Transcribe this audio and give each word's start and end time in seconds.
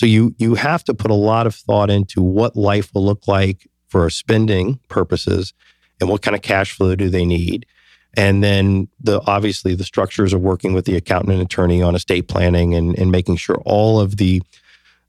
So 0.00 0.06
you 0.06 0.34
you 0.38 0.54
have 0.54 0.82
to 0.84 0.94
put 0.94 1.10
a 1.10 1.14
lot 1.14 1.46
of 1.46 1.54
thought 1.54 1.90
into 1.90 2.22
what 2.22 2.56
life 2.56 2.90
will 2.94 3.04
look 3.04 3.28
like 3.28 3.68
for 3.88 4.08
spending 4.08 4.80
purposes 4.88 5.52
and 6.00 6.08
what 6.08 6.22
kind 6.22 6.34
of 6.34 6.40
cash 6.40 6.72
flow 6.72 6.96
do 6.96 7.10
they 7.10 7.26
need. 7.26 7.66
And 8.16 8.42
then 8.42 8.88
the 8.98 9.20
obviously 9.26 9.74
the 9.74 9.84
structures 9.84 10.32
of 10.32 10.40
working 10.40 10.72
with 10.72 10.86
the 10.86 10.96
accountant 10.96 11.34
and 11.34 11.42
attorney 11.42 11.82
on 11.82 11.94
estate 11.94 12.28
planning 12.28 12.74
and, 12.74 12.98
and 12.98 13.12
making 13.12 13.36
sure 13.36 13.60
all 13.66 14.00
of 14.00 14.16
the 14.16 14.42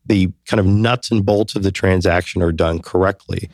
the 0.07 0.29
kind 0.45 0.59
of 0.59 0.65
nuts 0.65 1.09
and 1.09 1.25
bolts 1.25 1.55
of 1.55 1.63
the 1.63 1.71
transaction 1.71 2.41
are 2.41 2.51
done 2.51 2.79
correctly. 2.79 3.49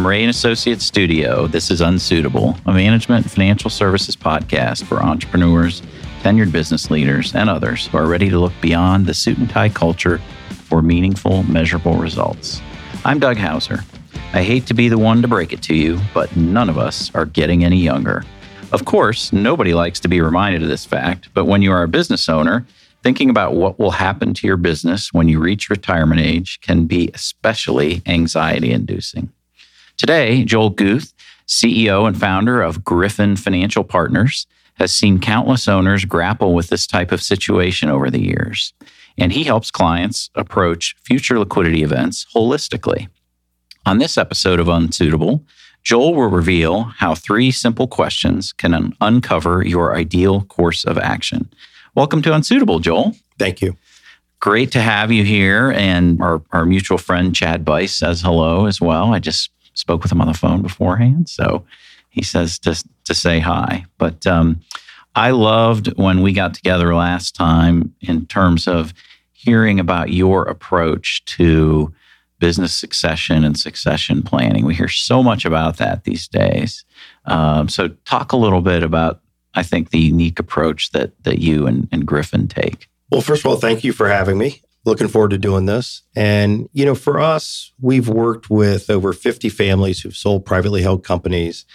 From 0.00 0.06
Rea 0.06 0.22
and 0.22 0.30
Associates 0.30 0.86
Studio, 0.86 1.46
this 1.46 1.70
is 1.70 1.82
Unsuitable, 1.82 2.56
a 2.64 2.72
management 2.72 3.26
and 3.26 3.30
financial 3.30 3.68
services 3.68 4.16
podcast 4.16 4.84
for 4.84 5.02
entrepreneurs, 5.02 5.82
tenured 6.22 6.52
business 6.52 6.90
leaders, 6.90 7.34
and 7.34 7.50
others 7.50 7.86
who 7.86 7.98
are 7.98 8.06
ready 8.06 8.30
to 8.30 8.38
look 8.38 8.54
beyond 8.62 9.04
the 9.04 9.12
suit 9.12 9.36
and 9.36 9.50
tie 9.50 9.68
culture 9.68 10.16
for 10.48 10.80
meaningful, 10.80 11.42
measurable 11.42 11.96
results. 11.96 12.62
I'm 13.04 13.18
Doug 13.18 13.36
Houser. 13.36 13.80
I 14.32 14.42
hate 14.42 14.64
to 14.68 14.74
be 14.74 14.88
the 14.88 14.96
one 14.96 15.20
to 15.20 15.28
break 15.28 15.52
it 15.52 15.60
to 15.64 15.74
you, 15.74 16.00
but 16.14 16.34
none 16.34 16.70
of 16.70 16.78
us 16.78 17.14
are 17.14 17.26
getting 17.26 17.62
any 17.62 17.82
younger. 17.82 18.24
Of 18.72 18.86
course, 18.86 19.34
nobody 19.34 19.74
likes 19.74 20.00
to 20.00 20.08
be 20.08 20.22
reminded 20.22 20.62
of 20.62 20.70
this 20.70 20.86
fact, 20.86 21.28
but 21.34 21.44
when 21.44 21.60
you 21.60 21.72
are 21.72 21.82
a 21.82 21.88
business 21.88 22.26
owner, 22.26 22.64
thinking 23.02 23.28
about 23.28 23.52
what 23.52 23.78
will 23.78 23.90
happen 23.90 24.32
to 24.32 24.46
your 24.46 24.56
business 24.56 25.12
when 25.12 25.28
you 25.28 25.38
reach 25.38 25.68
retirement 25.68 26.22
age 26.22 26.58
can 26.62 26.86
be 26.86 27.10
especially 27.12 28.00
anxiety 28.06 28.72
inducing. 28.72 29.30
Today, 30.00 30.44
Joel 30.44 30.70
Guth, 30.70 31.12
CEO 31.46 32.08
and 32.08 32.18
founder 32.18 32.62
of 32.62 32.82
Gryphon 32.82 33.36
Financial 33.36 33.84
Partners, 33.84 34.46
has 34.76 34.92
seen 34.92 35.20
countless 35.20 35.68
owners 35.68 36.06
grapple 36.06 36.54
with 36.54 36.68
this 36.68 36.86
type 36.86 37.12
of 37.12 37.22
situation 37.22 37.90
over 37.90 38.08
the 38.08 38.24
years, 38.24 38.72
and 39.18 39.30
he 39.30 39.44
helps 39.44 39.70
clients 39.70 40.30
approach 40.34 40.96
future 41.02 41.38
liquidity 41.38 41.82
events 41.82 42.26
holistically. 42.34 43.08
On 43.84 43.98
this 43.98 44.16
episode 44.16 44.58
of 44.58 44.70
Unsuitable, 44.70 45.44
Joel 45.82 46.14
will 46.14 46.28
reveal 46.28 46.84
how 46.84 47.14
three 47.14 47.50
simple 47.50 47.86
questions 47.86 48.54
can 48.54 48.72
un- 48.72 48.94
uncover 49.02 49.62
your 49.66 49.94
ideal 49.94 50.44
course 50.44 50.82
of 50.82 50.96
action. 50.96 51.52
Welcome 51.94 52.22
to 52.22 52.32
Unsuitable, 52.32 52.78
Joel. 52.78 53.16
Thank 53.38 53.60
you. 53.60 53.76
Great 54.40 54.72
to 54.72 54.80
have 54.80 55.12
you 55.12 55.24
here. 55.24 55.72
And 55.72 56.22
our, 56.22 56.40
our 56.52 56.64
mutual 56.64 56.96
friend 56.96 57.36
Chad 57.36 57.66
Bice 57.66 57.94
says 57.94 58.22
hello 58.22 58.64
as 58.64 58.80
well. 58.80 59.12
I 59.12 59.18
just 59.18 59.50
spoke 59.90 60.04
with 60.04 60.12
him 60.12 60.20
on 60.20 60.28
the 60.28 60.34
phone 60.34 60.62
beforehand. 60.62 61.28
So 61.28 61.64
he 62.10 62.22
says 62.22 62.60
to, 62.60 62.80
to 63.04 63.12
say 63.12 63.40
hi. 63.40 63.86
But 63.98 64.24
um, 64.24 64.60
I 65.16 65.30
loved 65.32 65.88
when 65.98 66.22
we 66.22 66.32
got 66.32 66.54
together 66.54 66.94
last 66.94 67.34
time 67.34 67.92
in 68.00 68.26
terms 68.26 68.68
of 68.68 68.94
hearing 69.32 69.80
about 69.80 70.12
your 70.12 70.44
approach 70.44 71.24
to 71.24 71.92
business 72.38 72.72
succession 72.72 73.42
and 73.42 73.58
succession 73.58 74.22
planning. 74.22 74.64
We 74.64 74.76
hear 74.76 74.88
so 74.88 75.24
much 75.24 75.44
about 75.44 75.78
that 75.78 76.04
these 76.04 76.28
days. 76.28 76.84
Um, 77.24 77.68
so, 77.68 77.88
talk 78.04 78.30
a 78.32 78.36
little 78.36 78.62
bit 78.62 78.84
about, 78.84 79.20
I 79.54 79.64
think, 79.64 79.90
the 79.90 79.98
unique 79.98 80.38
approach 80.38 80.92
that 80.92 81.20
that 81.24 81.40
you 81.40 81.66
and, 81.66 81.88
and 81.90 82.06
Gryphon 82.06 82.46
take. 82.46 82.88
Well, 83.10 83.22
first 83.22 83.44
of 83.44 83.50
all, 83.50 83.56
thank 83.56 83.82
you 83.82 83.92
for 83.92 84.08
having 84.08 84.38
me 84.38 84.62
looking 84.84 85.08
forward 85.08 85.30
to 85.30 85.38
doing 85.38 85.66
this. 85.66 86.02
And, 86.16 86.68
you 86.72 86.84
know, 86.84 86.94
for 86.94 87.20
us, 87.20 87.72
we've 87.80 88.08
worked 88.08 88.48
with 88.50 88.88
over 88.88 89.12
50 89.12 89.48
families 89.48 90.00
who've 90.00 90.16
sold 90.16 90.44
privately 90.44 90.82
held 90.82 91.04
companies. 91.04 91.66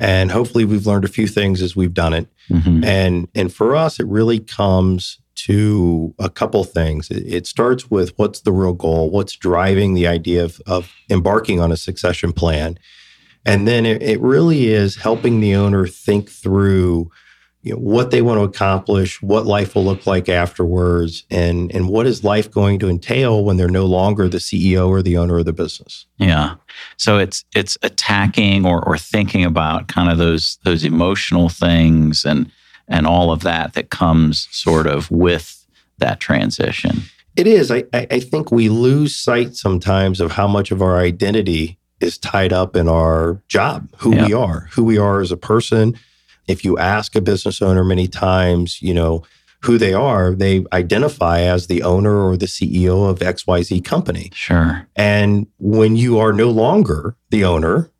And 0.00 0.30
hopefully 0.30 0.64
we've 0.64 0.86
learned 0.86 1.04
a 1.04 1.08
few 1.08 1.26
things 1.26 1.62
as 1.62 1.76
we've 1.76 1.94
done 1.94 2.12
it. 2.12 2.28
Mm-hmm. 2.50 2.84
And 2.84 3.28
and 3.34 3.52
for 3.52 3.76
us, 3.76 4.00
it 4.00 4.06
really 4.06 4.38
comes 4.38 5.18
to 5.38 6.14
a 6.18 6.28
couple 6.28 6.64
things. 6.64 7.10
It, 7.10 7.24
it, 7.26 7.46
starts 7.46 7.88
with 7.90 8.12
what's 8.18 8.40
the 8.40 8.50
real 8.50 8.72
goal, 8.72 9.10
what's 9.10 9.36
driving 9.36 9.94
the 9.94 10.06
idea 10.06 10.44
of, 10.44 10.60
of 10.66 10.92
embarking 11.10 11.60
on 11.60 11.70
a 11.70 11.76
succession 11.76 12.32
plan. 12.32 12.76
And 13.46 13.66
then 13.68 13.86
it, 13.86 14.02
it 14.02 14.20
really 14.20 14.68
is 14.68 14.96
helping 14.96 15.38
the 15.38 15.54
owner 15.54 15.86
think 15.86 16.28
through 16.28 17.10
you 17.62 17.72
know, 17.72 17.78
what 17.78 18.10
they 18.10 18.22
want 18.22 18.38
to 18.38 18.44
accomplish, 18.44 19.20
what 19.20 19.46
life 19.46 19.74
will 19.74 19.84
look 19.84 20.06
like 20.06 20.28
afterwards, 20.28 21.24
and 21.30 21.74
and 21.74 21.88
what 21.88 22.06
is 22.06 22.22
life 22.22 22.50
going 22.50 22.78
to 22.78 22.88
entail 22.88 23.44
when 23.44 23.56
they're 23.56 23.68
no 23.68 23.86
longer 23.86 24.28
the 24.28 24.38
CEO 24.38 24.88
or 24.88 25.02
the 25.02 25.16
owner 25.16 25.38
of 25.38 25.44
the 25.44 25.52
business. 25.52 26.06
Yeah. 26.18 26.54
So 26.96 27.18
it's 27.18 27.44
it's 27.54 27.76
attacking 27.82 28.64
or 28.64 28.86
or 28.86 28.96
thinking 28.96 29.44
about 29.44 29.88
kind 29.88 30.10
of 30.10 30.18
those 30.18 30.58
those 30.64 30.84
emotional 30.84 31.48
things 31.48 32.24
and 32.24 32.50
and 32.86 33.06
all 33.06 33.32
of 33.32 33.42
that 33.42 33.74
that 33.74 33.90
comes 33.90 34.48
sort 34.50 34.86
of 34.86 35.10
with 35.10 35.66
that 35.98 36.20
transition. 36.20 37.02
It 37.36 37.46
is. 37.46 37.70
I, 37.70 37.84
I 37.92 38.18
think 38.18 38.50
we 38.50 38.68
lose 38.68 39.14
sight 39.14 39.54
sometimes 39.54 40.20
of 40.20 40.32
how 40.32 40.48
much 40.48 40.72
of 40.72 40.82
our 40.82 40.98
identity 40.98 41.78
is 42.00 42.18
tied 42.18 42.52
up 42.52 42.74
in 42.74 42.88
our 42.88 43.42
job, 43.48 43.88
who 43.98 44.10
we 44.10 44.32
are, 44.32 44.68
who 44.72 44.84
we 44.84 44.98
are 44.98 45.20
as 45.20 45.30
a 45.30 45.36
person, 45.36 45.96
if 46.48 46.64
you 46.64 46.78
ask 46.78 47.14
a 47.14 47.20
business 47.20 47.62
owner 47.62 47.84
many 47.84 48.08
times, 48.08 48.82
you 48.82 48.94
know, 48.94 49.22
who 49.62 49.76
they 49.76 49.92
are, 49.92 50.34
they 50.34 50.64
identify 50.72 51.40
as 51.40 51.66
the 51.66 51.82
owner 51.82 52.24
or 52.24 52.36
the 52.36 52.46
CEO 52.46 53.08
of 53.08 53.18
XYZ 53.18 53.84
company. 53.84 54.30
Sure. 54.32 54.86
And 54.94 55.46
when 55.58 55.96
you 55.96 56.18
are 56.18 56.32
no 56.32 56.50
longer 56.50 57.16
the 57.30 57.44
owner, 57.44 57.90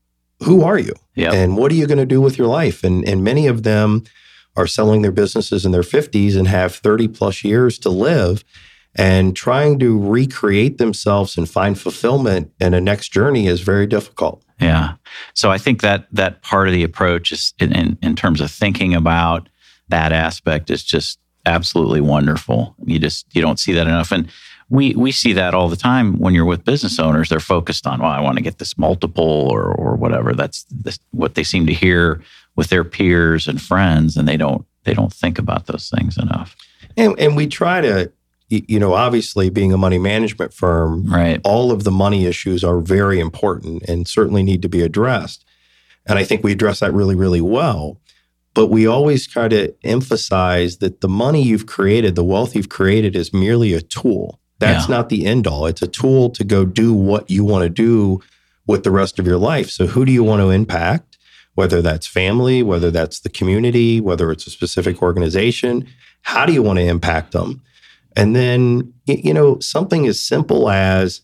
who 0.43 0.63
are 0.63 0.79
you? 0.79 0.95
Yep. 1.17 1.35
And 1.35 1.57
what 1.57 1.73
are 1.73 1.75
you 1.75 1.87
going 1.87 1.99
to 1.99 2.07
do 2.07 2.21
with 2.21 2.39
your 2.39 2.47
life? 2.47 2.85
And 2.85 3.07
and 3.09 3.25
many 3.25 3.49
of 3.49 3.65
them 3.65 4.05
are 4.57 4.67
selling 4.67 5.03
their 5.03 5.13
businesses 5.13 5.65
in 5.65 5.73
their 5.73 5.83
50s 5.83 6.37
and 6.37 6.49
have 6.49 6.75
30 6.75 7.09
plus 7.09 7.45
years 7.45 7.79
to 7.81 7.91
live 7.91 8.45
and 8.99 9.37
trying 9.37 9.79
to 9.79 9.99
recreate 9.99 10.79
themselves 10.79 11.39
and 11.39 11.49
find 11.49 11.79
fulfillment 11.79 12.53
in 12.61 12.75
a 12.75 12.81
next 12.81 13.11
journey 13.11 13.47
is 13.47 13.61
very 13.61 13.87
difficult. 13.87 14.43
Yeah. 14.61 14.95
So 15.35 15.51
I 15.53 15.57
think 15.57 15.83
that 15.83 16.09
that 16.11 16.43
part 16.43 16.67
of 16.67 16.75
the 16.75 16.83
approach 16.83 17.31
is 17.31 17.55
in, 17.61 17.73
in, 17.73 17.97
in 18.03 18.17
terms 18.17 18.41
of 18.41 18.51
thinking 18.51 18.95
about 18.95 19.49
that 19.89 20.13
aspect 20.13 20.69
is 20.69 20.83
just 20.83 21.21
absolutely 21.47 22.01
wonderful. 22.01 22.75
You 22.85 22.99
just 22.99 23.25
you 23.35 23.41
don't 23.41 23.61
see 23.61 23.73
that 23.73 23.87
enough. 23.87 24.11
And 24.11 24.29
we 24.69 24.95
we 24.97 25.13
see 25.13 25.33
that 25.33 25.55
all 25.55 25.69
the 25.69 25.77
time 25.77 26.19
when 26.19 26.35
you're 26.35 26.45
with 26.45 26.65
business 26.65 26.99
owners. 26.99 27.29
They're 27.29 27.41
focused 27.41 27.87
on, 27.87 28.01
well, 28.01 28.11
I 28.11 28.21
want 28.21 28.37
to 28.37 28.43
get 28.43 28.59
this 28.59 28.77
multiple 28.77 29.49
or 29.51 29.73
or 29.73 29.95
whatever. 29.95 30.35
That's 30.35 30.67
this, 30.71 30.99
what 31.13 31.37
they 31.37 31.45
seem 31.45 31.67
to 31.67 31.73
hear 31.73 32.21
with 32.57 32.69
their 32.69 32.85
peers 32.85 33.47
and 33.47 33.63
friends, 33.63 34.17
and 34.17 34.27
they 34.27 34.37
don't 34.37 34.67
they 34.85 34.93
don't 34.93 35.13
think 35.13 35.39
about 35.39 35.67
those 35.67 35.89
things 35.89 36.19
enough. 36.19 36.57
And, 36.97 37.19
and 37.19 37.37
we 37.37 37.47
try 37.47 37.81
to 37.81 38.11
you 38.49 38.79
know, 38.79 38.95
obviously 38.95 39.51
being 39.51 39.73
a 39.73 39.79
money 39.79 39.99
management 39.99 40.55
firm, 40.55 41.05
right. 41.05 41.41
all 41.45 41.71
of 41.71 41.85
the 41.85 41.91
money 41.91 42.27
issues 42.27 42.65
are 42.65 42.81
very 42.81 43.21
important 43.21 43.83
and 43.83 44.09
certainly 44.09 44.43
need 44.43 44.63
to 44.63 44.69
be 44.69 44.83
addressed. 44.83 45.45
And 46.07 46.19
I 46.19 46.25
think 46.25 46.43
we 46.43 46.53
address 46.53 46.81
that 46.81 46.95
really, 46.95 47.15
really 47.15 47.43
well. 47.43 48.01
But 48.55 48.69
we 48.69 48.87
always 48.87 49.27
try 49.27 49.49
to 49.49 49.75
emphasize 49.85 50.79
that 50.79 51.01
the 51.01 51.09
money 51.09 51.43
you've 51.43 51.67
created, 51.67 52.17
the 52.17 52.25
wealth 52.25 52.57
you've 52.57 52.71
created 52.71 53.15
is 53.15 53.33
merely 53.33 53.75
a 53.75 53.83
tool. 53.83 54.41
That's 54.59 54.89
yeah. 54.89 54.97
not 54.97 55.11
the 55.11 55.27
end 55.27 55.47
all. 55.47 55.67
It's 55.67 55.83
a 55.83 55.87
tool 55.87 56.31
to 56.31 56.43
go 56.43 56.65
do 56.65 56.93
what 56.93 57.31
you 57.31 57.45
want 57.45 57.63
to 57.63 57.69
do 57.69 58.21
with 58.67 58.83
the 58.83 58.91
rest 58.91 59.19
of 59.19 59.27
your 59.27 59.37
life. 59.37 59.71
So, 59.71 59.87
who 59.87 60.05
do 60.05 60.11
you 60.11 60.25
want 60.25 60.41
to 60.41 60.51
impact? 60.51 61.19
Whether 61.55 61.83
that's 61.83 62.07
family, 62.07 62.63
whether 62.63 62.91
that's 62.91 63.21
the 63.21 63.29
community, 63.29 64.01
whether 64.01 64.31
it's 64.31 64.47
a 64.47 64.51
specific 64.51 65.03
organization, 65.03 65.89
how 66.23 66.47
do 66.47 66.53
you 66.53 66.63
want 66.63 66.79
to 66.79 66.85
impact 66.85 67.33
them? 67.33 67.63
And 68.19 68.35
then, 68.35 68.93
you 69.07 69.33
know, 69.33 69.59
something 69.61 70.07
as 70.07 70.21
simple 70.21 70.69
as 70.69 71.23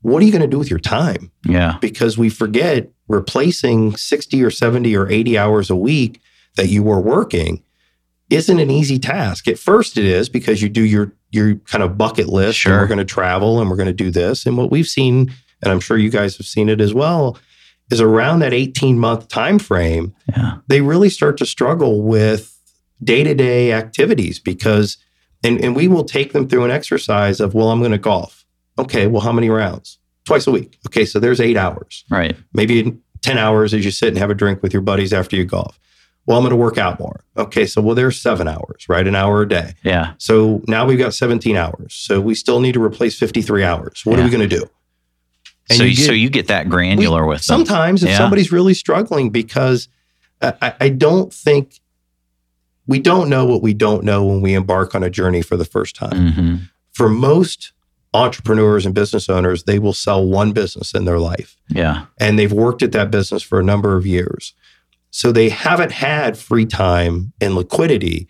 what 0.00 0.22
are 0.22 0.26
you 0.26 0.32
going 0.32 0.42
to 0.42 0.48
do 0.48 0.58
with 0.58 0.70
your 0.70 0.78
time? 0.78 1.30
Yeah. 1.44 1.76
Because 1.80 2.16
we 2.16 2.30
forget 2.30 2.90
replacing 3.08 3.96
60 3.96 4.42
or 4.42 4.50
70 4.50 4.96
or 4.96 5.10
80 5.10 5.36
hours 5.36 5.70
a 5.70 5.76
week 5.76 6.20
that 6.56 6.68
you 6.68 6.82
were 6.82 7.00
working 7.00 7.62
isn't 8.30 8.58
an 8.58 8.70
easy 8.70 8.98
task. 8.98 9.48
At 9.48 9.58
first 9.58 9.96
it 9.96 10.04
is 10.04 10.28
because 10.28 10.62
you 10.62 10.68
do 10.68 10.84
your 10.84 11.12
your 11.30 11.56
kind 11.56 11.84
of 11.84 11.98
bucket 11.98 12.28
list 12.28 12.58
sure. 12.58 12.72
and 12.72 12.80
we're 12.80 12.86
going 12.86 12.98
to 12.98 13.04
travel 13.04 13.60
and 13.60 13.68
we're 13.68 13.76
going 13.76 13.86
to 13.86 13.92
do 13.92 14.10
this. 14.10 14.46
And 14.46 14.56
what 14.56 14.70
we've 14.70 14.86
seen, 14.86 15.30
and 15.62 15.70
I'm 15.70 15.80
sure 15.80 15.98
you 15.98 16.08
guys 16.08 16.38
have 16.38 16.46
seen 16.46 16.70
it 16.70 16.80
as 16.80 16.94
well, 16.94 17.36
is 17.90 18.00
around 18.00 18.38
that 18.38 18.54
18 18.54 18.98
month 18.98 19.28
time 19.28 19.58
frame, 19.58 20.14
yeah. 20.28 20.58
they 20.68 20.80
really 20.80 21.10
start 21.10 21.36
to 21.38 21.46
struggle 21.46 22.02
with 22.02 22.58
day-to-day 23.02 23.72
activities 23.72 24.38
because 24.38 24.96
and, 25.44 25.62
and 25.62 25.76
we 25.76 25.88
will 25.88 26.04
take 26.04 26.32
them 26.32 26.48
through 26.48 26.64
an 26.64 26.70
exercise 26.70 27.40
of, 27.40 27.54
well, 27.54 27.70
I'm 27.70 27.80
going 27.80 27.92
to 27.92 27.98
golf. 27.98 28.44
Okay, 28.78 29.06
well, 29.06 29.22
how 29.22 29.32
many 29.32 29.50
rounds? 29.50 29.98
Twice 30.24 30.46
a 30.46 30.50
week. 30.50 30.78
Okay, 30.88 31.04
so 31.04 31.18
there's 31.18 31.40
eight 31.40 31.56
hours. 31.56 32.04
Right. 32.10 32.36
Maybe 32.52 32.96
10 33.22 33.38
hours 33.38 33.74
as 33.74 33.84
you 33.84 33.90
sit 33.90 34.08
and 34.08 34.18
have 34.18 34.30
a 34.30 34.34
drink 34.34 34.62
with 34.62 34.72
your 34.72 34.82
buddies 34.82 35.12
after 35.12 35.36
you 35.36 35.44
golf. 35.44 35.78
Well, 36.26 36.36
I'm 36.36 36.42
going 36.42 36.50
to 36.50 36.56
work 36.56 36.76
out 36.76 37.00
more. 37.00 37.24
Okay, 37.38 37.64
so 37.64 37.80
well, 37.80 37.94
there's 37.94 38.20
seven 38.20 38.48
hours, 38.48 38.86
right? 38.86 39.06
An 39.06 39.14
hour 39.14 39.42
a 39.42 39.48
day. 39.48 39.72
Yeah. 39.82 40.12
So 40.18 40.62
now 40.68 40.84
we've 40.86 40.98
got 40.98 41.14
17 41.14 41.56
hours. 41.56 41.94
So 41.94 42.20
we 42.20 42.34
still 42.34 42.60
need 42.60 42.72
to 42.72 42.84
replace 42.84 43.18
53 43.18 43.64
hours. 43.64 44.04
What 44.04 44.16
yeah. 44.16 44.20
are 44.20 44.24
we 44.24 44.30
going 44.30 44.46
to 44.46 44.56
do? 44.56 44.68
And 45.70 45.78
so 45.78 45.84
you, 45.84 45.96
get, 45.96 46.06
so 46.06 46.12
you 46.12 46.28
get 46.28 46.48
that 46.48 46.68
granular 46.68 47.22
we, 47.22 47.30
with 47.30 47.38
them. 47.38 47.64
Sometimes 47.64 48.02
if 48.02 48.10
yeah. 48.10 48.18
somebody's 48.18 48.52
really 48.52 48.74
struggling 48.74 49.30
because 49.30 49.88
uh, 50.42 50.52
I, 50.60 50.74
I 50.80 50.88
don't 50.90 51.32
think 51.32 51.80
we 52.88 52.98
don't 52.98 53.28
know 53.28 53.44
what 53.44 53.62
we 53.62 53.72
don't 53.74 54.02
know 54.02 54.24
when 54.24 54.40
we 54.40 54.54
embark 54.54 54.94
on 54.96 55.04
a 55.04 55.10
journey 55.10 55.42
for 55.42 55.56
the 55.56 55.64
first 55.64 55.94
time. 55.94 56.10
Mm-hmm. 56.32 56.56
For 56.92 57.08
most 57.08 57.72
entrepreneurs 58.14 58.84
and 58.86 58.94
business 58.94 59.28
owners, 59.28 59.64
they 59.64 59.78
will 59.78 59.92
sell 59.92 60.24
one 60.24 60.52
business 60.52 60.94
in 60.94 61.04
their 61.04 61.18
life 61.18 61.56
Yeah. 61.68 62.06
and 62.18 62.38
they've 62.38 62.52
worked 62.52 62.82
at 62.82 62.92
that 62.92 63.10
business 63.10 63.42
for 63.42 63.60
a 63.60 63.64
number 63.64 63.96
of 63.96 64.06
years. 64.06 64.54
So 65.10 65.30
they 65.30 65.50
haven't 65.50 65.92
had 65.92 66.36
free 66.38 66.64
time 66.66 67.32
and 67.40 67.54
liquidity. 67.54 68.28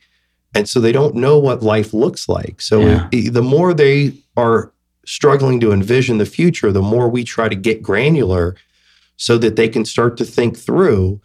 And 0.55 0.69
so 0.69 0.81
they 0.81 0.93
don't 0.93 1.15
know 1.15 1.39
what 1.39 1.63
life 1.63 1.95
looks 1.95 2.29
like. 2.29 2.61
So 2.61 2.81
Yeah. 2.81 3.09
it- 3.13 3.33
the 3.33 3.43
more 3.43 3.73
they 3.73 4.15
are 4.37 4.73
struggling 5.07 5.61
to 5.61 5.73
envision 5.73 6.19
the 6.19 6.27
future, 6.27 6.73
the 6.73 6.83
more 6.83 7.09
we 7.09 7.23
try 7.25 7.49
to 7.49 7.57
get 7.57 7.81
granular 7.83 8.57
so 9.17 9.39
that 9.39 9.57
they 9.57 9.69
can 9.69 9.85
start 9.85 10.17
to 10.17 10.25
think 10.25 10.59
through 10.59 11.21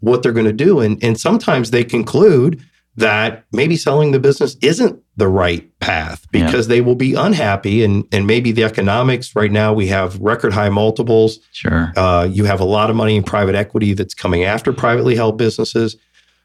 what 0.00 0.22
they're 0.22 0.32
going 0.32 0.46
to 0.46 0.52
do. 0.52 0.80
And, 0.80 1.02
and 1.04 1.20
sometimes 1.20 1.70
they 1.70 1.84
conclude 1.84 2.62
that 2.98 3.44
maybe 3.52 3.76
selling 3.76 4.10
the 4.12 4.18
business 4.18 4.56
isn't 4.60 5.00
the 5.16 5.28
right 5.28 5.68
path 5.80 6.26
Yeah. 6.32 6.46
because 6.46 6.68
they 6.68 6.80
will 6.80 6.94
be 6.94 7.14
unhappy 7.14 7.82
and, 7.84 8.04
and 8.12 8.26
maybe 8.26 8.50
the 8.52 8.64
economics 8.64 9.34
right 9.36 9.50
now 9.52 9.72
we 9.72 9.86
have 9.88 10.18
record 10.20 10.52
high 10.52 10.68
multiples 10.68 11.38
Sure. 11.52 11.92
uh, 11.96 12.28
you 12.30 12.44
have 12.44 12.60
a 12.60 12.64
lot 12.64 12.90
of 12.90 12.96
money 12.96 13.16
in 13.16 13.22
private 13.22 13.54
equity 13.54 13.94
that's 13.94 14.14
coming 14.14 14.44
after 14.44 14.72
privately 14.72 15.14
held 15.14 15.38
businesses. 15.38 15.96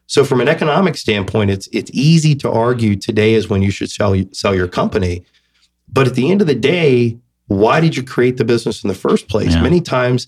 So, 0.05 0.23
from 0.25 0.41
an 0.41 0.47
economic 0.49 0.97
standpoint, 0.97 1.49
it's 1.49 1.67
it's 1.71 1.89
easy 1.93 2.35
to 2.35 2.51
argue 2.51 2.95
today 2.97 3.33
is 3.35 3.47
when 3.49 3.61
you 3.61 3.71
should 3.71 3.89
sell 3.89 4.13
sell 4.33 4.53
your 4.53 4.67
company. 4.67 5.23
But 5.87 6.07
at 6.07 6.15
the 6.15 6.29
end 6.29 6.41
of 6.41 6.47
the 6.47 6.55
day, 6.55 7.17
why 7.47 7.79
did 7.79 7.95
you 7.95 8.03
create 8.03 8.35
the 8.37 8.43
business 8.45 8.83
in 8.83 8.89
the 8.89 8.93
first 8.95 9.29
place? 9.29 9.53
Yeah. 9.53 9.61
Many 9.63 9.79
times, 9.81 10.27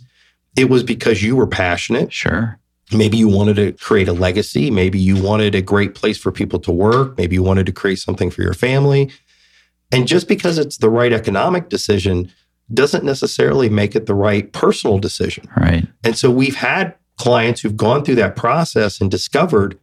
it 0.56 0.69
was 0.69 0.81
because 0.81 1.21
you 1.21 1.36
were 1.36 1.45
passionate. 1.48 2.13
Sure. 2.13 2.57
Maybe 2.92 3.18
you 3.18 3.28
wanted 3.28 3.56
to 3.56 3.72
create 3.74 4.08
a 4.08 4.14
legacy. 4.14 4.70
Maybe 4.70 5.00
you 5.00 5.22
wanted 5.22 5.56
a 5.56 5.62
great 5.62 5.96
place 5.96 6.18
for 6.18 6.32
people 6.32 6.60
to 6.60 6.72
work. 6.72 7.18
Maybe 7.18 7.36
you 7.36 7.44
wanted 7.44 7.66
to 7.66 7.72
create 7.72 8.00
something 8.00 8.30
for 8.30 8.44
your 8.44 8.54
family. 8.54 9.12
And 9.92 10.08
just 10.08 10.28
because 10.28 10.58
it's 10.58 10.78
the 10.78 10.90
right 10.90 11.12
economic 11.12 11.70
decision 11.70 12.32
doesn't 12.74 13.04
necessarily 13.04 13.70
make 13.70 13.96
it 13.96 14.06
the 14.06 14.16
right 14.16 14.52
personal 14.54 15.00
decision. 15.00 15.48
Right. 15.56 15.88
And 16.04 16.18
so 16.18 16.30
we've 16.30 16.56
had 16.56 16.96
clients 17.18 17.62
who've 17.62 17.78
gone 17.78 18.04
through 18.04 18.16
that 18.16 18.36
process 18.36 19.00
and 19.02 19.10
discovered 19.10 19.80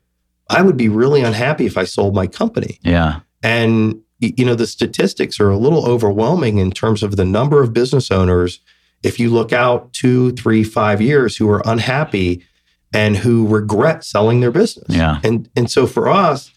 I 0.50 0.62
would 0.62 0.76
be 0.76 0.88
really 0.88 1.22
unhappy 1.22 1.66
if 1.66 1.78
I 1.78 1.84
sold 1.84 2.14
my 2.14 2.26
company. 2.26 2.78
Yeah. 2.82 3.20
And 3.42 4.00
you 4.18 4.44
know 4.44 4.54
the 4.54 4.66
statistics 4.66 5.40
are 5.40 5.50
a 5.50 5.56
little 5.56 5.84
overwhelming 5.86 6.58
in 6.58 6.70
terms 6.70 7.02
of 7.02 7.16
the 7.16 7.24
number 7.24 7.60
of 7.60 7.72
business 7.72 8.10
owners 8.10 8.60
if 9.02 9.18
you 9.18 9.30
look 9.30 9.52
out 9.52 9.92
two, 9.92 10.30
three, 10.32 10.62
five 10.62 11.00
years 11.00 11.36
who 11.36 11.50
are 11.50 11.62
unhappy 11.64 12.44
and 12.92 13.16
who 13.16 13.46
regret 13.46 14.04
selling 14.04 14.40
their 14.40 14.50
business. 14.50 14.86
Yeah. 14.88 15.20
And 15.24 15.48
and 15.56 15.70
so 15.70 15.86
for 15.86 16.08
us, 16.08 16.52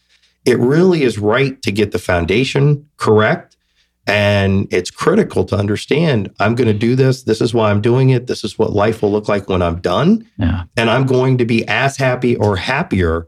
it 0.45 0.59
really 0.59 1.03
is 1.03 1.17
right 1.17 1.61
to 1.61 1.71
get 1.71 1.91
the 1.91 1.99
foundation 1.99 2.87
correct. 2.97 3.55
And 4.07 4.67
it's 4.71 4.91
critical 4.91 5.45
to 5.45 5.55
understand 5.55 6.31
I'm 6.39 6.53
going 6.53 6.67
to 6.67 6.77
do 6.77 6.95
this. 6.95 7.23
This 7.23 7.41
is 7.41 7.53
why 7.53 7.71
I'm 7.71 7.81
doing 7.81 8.11
it. 8.11 8.27
This 8.27 8.43
is 8.43 8.59
what 8.59 8.73
life 8.73 9.01
will 9.01 9.11
look 9.11 9.27
like 9.27 9.49
when 9.49 9.63
I'm 9.63 9.81
done. 9.81 10.29
Yeah. 10.37 10.63
And 10.77 10.91
I'm 10.91 11.05
going 11.05 11.39
to 11.39 11.45
be 11.45 11.67
as 11.67 11.97
happy 11.97 12.35
or 12.35 12.55
happier 12.55 13.27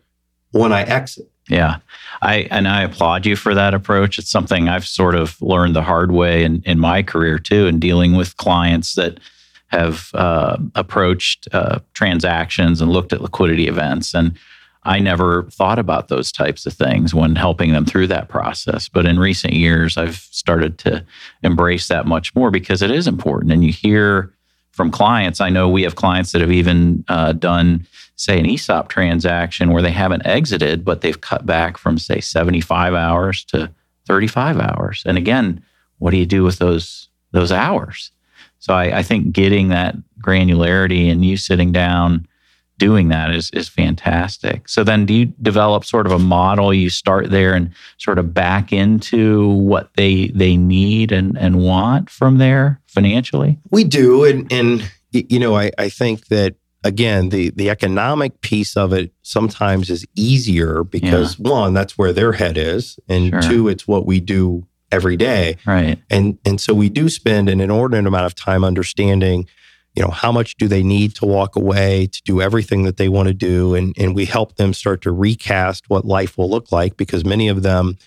when 0.51 0.71
I 0.71 0.83
exit. 0.83 1.29
Yeah. 1.49 1.77
I 2.21 2.47
and 2.51 2.67
I 2.67 2.83
applaud 2.83 3.25
you 3.25 3.35
for 3.35 3.55
that 3.55 3.73
approach. 3.73 4.19
It's 4.19 4.29
something 4.29 4.69
I've 4.69 4.87
sort 4.87 5.15
of 5.15 5.41
learned 5.41 5.75
the 5.75 5.81
hard 5.81 6.11
way 6.11 6.43
in, 6.43 6.61
in 6.65 6.77
my 6.79 7.01
career 7.01 7.39
too, 7.39 7.65
in 7.65 7.79
dealing 7.79 8.15
with 8.15 8.37
clients 8.37 8.95
that 8.95 9.19
have 9.67 10.11
uh, 10.13 10.57
approached 10.75 11.47
uh, 11.51 11.79
transactions 11.93 12.81
and 12.81 12.91
looked 12.91 13.13
at 13.13 13.21
liquidity 13.21 13.67
events. 13.67 14.13
And 14.13 14.37
I 14.83 14.99
never 14.99 15.43
thought 15.43 15.79
about 15.79 16.07
those 16.07 16.31
types 16.31 16.65
of 16.65 16.73
things 16.73 17.13
when 17.13 17.35
helping 17.35 17.73
them 17.73 17.85
through 17.85 18.07
that 18.07 18.29
process. 18.29 18.87
But 18.87 19.05
in 19.05 19.19
recent 19.19 19.53
years, 19.53 19.97
I've 19.97 20.15
started 20.15 20.77
to 20.79 21.05
embrace 21.43 21.89
that 21.89 22.05
much 22.05 22.33
more 22.35 22.51
because 22.51 22.81
it 22.81 22.91
is 22.91 23.07
important. 23.07 23.51
And 23.51 23.63
you 23.63 23.73
hear 23.73 24.33
from 24.71 24.91
clients, 24.91 25.41
I 25.41 25.49
know 25.49 25.67
we 25.67 25.83
have 25.83 25.95
clients 25.95 26.31
that 26.31 26.41
have 26.41 26.51
even 26.51 27.03
uh, 27.09 27.33
done, 27.33 27.85
say, 28.15 28.39
an 28.39 28.45
ESOP 28.45 28.87
transaction 28.87 29.71
where 29.71 29.81
they 29.81 29.91
haven't 29.91 30.25
exited, 30.25 30.85
but 30.85 31.01
they've 31.01 31.19
cut 31.19 31.45
back 31.45 31.77
from, 31.77 31.97
say, 31.97 32.21
75 32.21 32.93
hours 32.93 33.43
to 33.45 33.69
35 34.05 34.59
hours. 34.59 35.03
And 35.05 35.17
again, 35.17 35.61
what 35.97 36.11
do 36.11 36.17
you 36.17 36.25
do 36.25 36.43
with 36.43 36.59
those 36.59 37.09
those 37.31 37.51
hours? 37.51 38.11
So 38.59 38.73
I, 38.73 38.99
I 38.99 39.03
think 39.03 39.31
getting 39.31 39.69
that 39.69 39.95
granularity 40.21 41.11
and 41.11 41.23
you 41.23 41.37
sitting 41.37 41.71
down 41.71 42.27
doing 42.77 43.07
that 43.09 43.33
is 43.33 43.49
is 43.51 43.67
fantastic. 43.67 44.69
So 44.69 44.83
then 44.83 45.05
do 45.05 45.13
you 45.13 45.25
develop 45.41 45.83
sort 45.83 46.05
of 46.05 46.11
a 46.11 46.19
model 46.19 46.73
you 46.73 46.89
start 46.89 47.31
there 47.31 47.53
and 47.53 47.71
sort 47.97 48.19
of 48.19 48.33
back 48.33 48.71
into 48.71 49.49
what 49.49 49.89
they 49.95 50.27
they 50.27 50.57
need 50.57 51.11
and 51.11 51.37
and 51.37 51.63
want 51.63 52.09
from 52.09 52.37
there 52.37 52.79
financially? 52.85 53.57
We 53.71 53.83
do, 53.83 54.25
and 54.25 54.51
and 54.51 54.91
you 55.11 55.39
know, 55.39 55.55
I 55.55 55.71
I 55.77 55.89
think 55.89 56.27
that 56.27 56.55
again 56.83 57.29
the 57.29 57.49
the 57.51 57.69
economic 57.69 58.41
piece 58.41 58.77
of 58.77 58.93
it 58.93 59.11
sometimes 59.23 59.89
is 59.89 60.05
easier 60.15 60.83
because 60.83 61.39
one, 61.39 61.73
that's 61.73 61.97
where 61.97 62.13
their 62.13 62.33
head 62.33 62.57
is, 62.57 62.99
and 63.09 63.29
Sure. 63.29 63.41
two, 63.41 63.67
it's 63.69 63.87
what 63.87 64.05
we 64.05 64.19
do 64.19 64.67
every 64.91 65.17
day, 65.17 65.57
Right. 65.65 65.99
and 66.09 66.37
and 66.45 66.59
so 66.61 66.73
we 66.73 66.89
do 66.89 67.09
spend 67.09 67.49
an 67.49 67.59
inordinate 67.61 68.07
amount 68.07 68.25
of 68.25 68.35
time 68.35 68.63
understanding. 68.63 69.45
You 69.95 70.03
know 70.03 70.11
how 70.11 70.31
much 70.31 70.55
do 70.57 70.67
they 70.67 70.83
need 70.83 71.15
to 71.15 71.25
walk 71.25 71.55
away 71.55 72.07
to 72.07 72.21
do 72.23 72.39
everything 72.41 72.83
that 72.83 72.97
they 72.97 73.09
want 73.09 73.27
to 73.27 73.33
do, 73.33 73.73
and 73.75 73.93
and 73.97 74.15
we 74.15 74.25
help 74.25 74.55
them 74.55 74.73
start 74.73 75.01
to 75.03 75.11
recast 75.11 75.89
what 75.89 76.05
life 76.05 76.37
will 76.37 76.49
look 76.49 76.71
like 76.71 76.97
because 76.97 77.25
many 77.25 77.47
of 77.47 77.63
them 77.63 77.97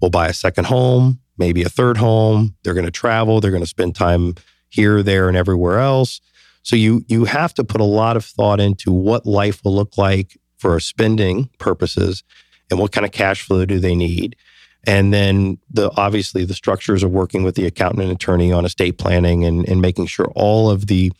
will 0.00 0.10
buy 0.10 0.28
a 0.28 0.32
second 0.34 0.66
home, 0.66 1.20
maybe 1.38 1.62
a 1.62 1.68
third 1.68 1.96
home. 1.96 2.54
They're 2.62 2.74
going 2.74 2.86
to 2.86 2.90
travel. 2.90 3.40
They're 3.40 3.50
going 3.50 3.62
to 3.62 3.66
spend 3.66 3.94
time 3.94 4.34
here, 4.68 5.02
there, 5.02 5.28
and 5.28 5.36
everywhere 5.36 5.78
else. 5.78 6.20
So 6.62 6.76
you 6.76 7.04
you 7.08 7.24
have 7.24 7.54
to 7.54 7.64
put 7.64 7.80
a 7.80 7.84
lot 7.84 8.16
of 8.16 8.24
thought 8.24 8.60
into 8.60 8.92
what 8.92 9.24
life 9.26 9.62
will 9.64 9.74
look 9.74 9.96
like 9.96 10.36
for 10.58 10.78
spending 10.78 11.48
purposes, 11.58 12.22
and 12.70 12.78
what 12.78 12.92
kind 12.92 13.06
of 13.06 13.12
cash 13.12 13.42
flow 13.46 13.64
do 13.64 13.78
they 13.78 13.94
need, 13.94 14.36
and 14.84 15.12
then 15.12 15.58
the 15.70 15.90
obviously 15.96 16.44
the 16.44 16.54
structures 16.54 17.02
of 17.02 17.10
working 17.10 17.42
with 17.42 17.54
the 17.54 17.66
accountant 17.66 18.02
and 18.02 18.12
attorney 18.12 18.52
on 18.52 18.64
estate 18.64 18.98
planning 18.98 19.44
and 19.44 19.68
and 19.68 19.80
making 19.80 20.06
sure 20.06 20.26
all 20.34 20.70
of 20.70 20.86
the 20.86 21.12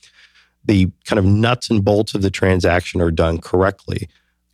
the 0.65 0.91
kind 1.05 1.19
of 1.19 1.25
nuts 1.25 1.71
and 1.71 1.85
bolts 1.85 2.15
of 2.15 2.23
the 2.23 2.31
transaction 2.31 3.01
are 3.01 3.11
done 3.11 3.39
correctly. 3.39 4.09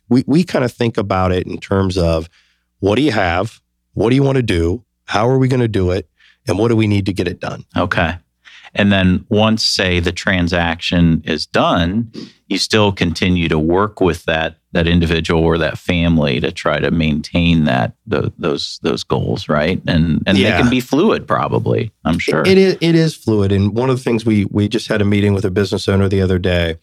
We 0.09 0.23
we 0.27 0.43
kind 0.43 0.65
of 0.65 0.71
think 0.71 0.97
about 0.97 1.31
it 1.31 1.47
in 1.47 1.57
terms 1.57 1.97
of 1.97 2.29
what 2.79 2.95
do 2.95 3.01
you 3.01 3.11
have, 3.11 3.61
what 3.93 4.09
do 4.09 4.15
you 4.15 4.23
want 4.23 4.37
to 4.37 4.43
do, 4.43 4.83
how 5.05 5.27
are 5.29 5.37
we 5.37 5.47
going 5.47 5.61
to 5.61 5.67
do 5.67 5.91
it, 5.91 6.09
and 6.47 6.57
what 6.57 6.69
do 6.69 6.75
we 6.75 6.87
need 6.87 7.05
to 7.07 7.13
get 7.13 7.27
it 7.27 7.39
done. 7.39 7.65
Okay. 7.75 8.17
And 8.75 8.91
then 8.91 9.25
once, 9.29 9.63
say, 9.63 9.99
the 9.99 10.11
transaction 10.11 11.21
is 11.25 11.45
done, 11.45 12.11
you 12.47 12.57
still 12.57 12.91
continue 12.91 13.47
to 13.49 13.59
work 13.59 13.99
with 14.01 14.25
that 14.25 14.57
that 14.73 14.85
individual 14.87 15.41
or 15.43 15.57
that 15.57 15.77
family 15.77 16.39
to 16.39 16.51
try 16.51 16.79
to 16.79 16.91
maintain 16.91 17.63
that 17.63 17.93
tho- 18.05 18.31
those 18.37 18.79
those 18.83 19.03
goals, 19.03 19.49
right? 19.49 19.81
And 19.87 20.21
and 20.27 20.37
Yeah. 20.37 20.51
they 20.57 20.61
can 20.61 20.69
be 20.69 20.79
fluid, 20.81 21.27
probably. 21.27 21.91
I'm 22.05 22.19
sure. 22.19 22.43
It 22.45 22.57
is 22.57 22.77
it 22.81 22.93
is 22.95 23.15
fluid, 23.15 23.51
and 23.51 23.73
one 23.75 23.89
of 23.89 23.97
the 23.97 24.03
things 24.03 24.25
we 24.25 24.45
we 24.51 24.67
just 24.67 24.87
had 24.87 25.01
a 25.01 25.05
meeting 25.05 25.33
with 25.33 25.45
a 25.45 25.51
business 25.51 25.87
owner 25.89 26.07
the 26.07 26.21
other 26.21 26.37
day, 26.37 26.75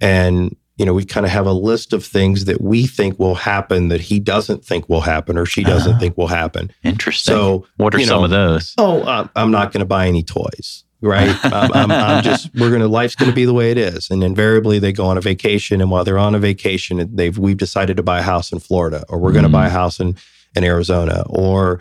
and 0.00 0.56
you 0.76 0.84
know 0.86 0.94
we 0.94 1.04
kind 1.04 1.26
of 1.26 1.30
have 1.32 1.46
a 1.46 1.52
list 1.52 1.92
of 1.92 2.04
things 2.04 2.44
that 2.46 2.60
we 2.60 2.86
think 2.86 3.18
will 3.18 3.34
happen 3.36 3.88
that 3.88 4.00
he 4.00 4.18
doesn't 4.18 4.64
think 4.64 4.88
will 4.88 5.02
happen 5.02 5.36
or 5.38 5.46
she 5.46 5.62
doesn't 5.64 5.94
Ah. 5.96 5.98
think 5.98 6.16
will 6.16 6.28
happen. 6.28 6.70
Interesting. 6.82 7.34
So 7.34 7.66
what 7.76 7.94
are 7.94 8.00
some 8.00 8.18
know, 8.20 8.24
of 8.24 8.30
those? 8.30 8.74
oh, 8.78 9.02
I'm- 9.02 9.30
I'm 9.36 9.50
not 9.50 9.72
going 9.72 9.80
to 9.80 9.86
buy 9.86 10.08
any 10.08 10.22
toys. 10.22 10.84
Right. 11.00 11.34
I'm, 11.44 11.72
I'm, 11.72 11.90
I'm 11.92 12.22
just, 12.24 12.52
we're 12.54 12.70
going 12.70 12.80
to, 12.82 12.88
life's 12.88 13.14
going 13.14 13.30
to 13.30 13.34
be 13.34 13.44
the 13.44 13.54
way 13.54 13.70
it 13.70 13.78
is. 13.78 14.10
And 14.10 14.24
invariably 14.24 14.78
they 14.78 14.92
go 14.92 15.06
on 15.06 15.16
a 15.16 15.20
vacation. 15.20 15.80
And 15.80 15.90
while 15.90 16.04
they're 16.04 16.18
on 16.18 16.34
a 16.34 16.38
vacation, 16.38 17.08
they've, 17.14 17.36
we've 17.38 17.56
decided 17.56 17.96
to 17.98 18.02
buy 18.02 18.18
a 18.18 18.22
house 18.22 18.50
in 18.52 18.58
Florida 18.58 19.04
or 19.08 19.18
we're 19.18 19.32
going 19.32 19.44
to 19.44 19.48
Mm. 19.48 19.52
buy 19.52 19.66
a 19.68 19.70
house 19.70 20.00
in, 20.00 20.16
in 20.56 20.64
Arizona 20.64 21.24
or, 21.28 21.80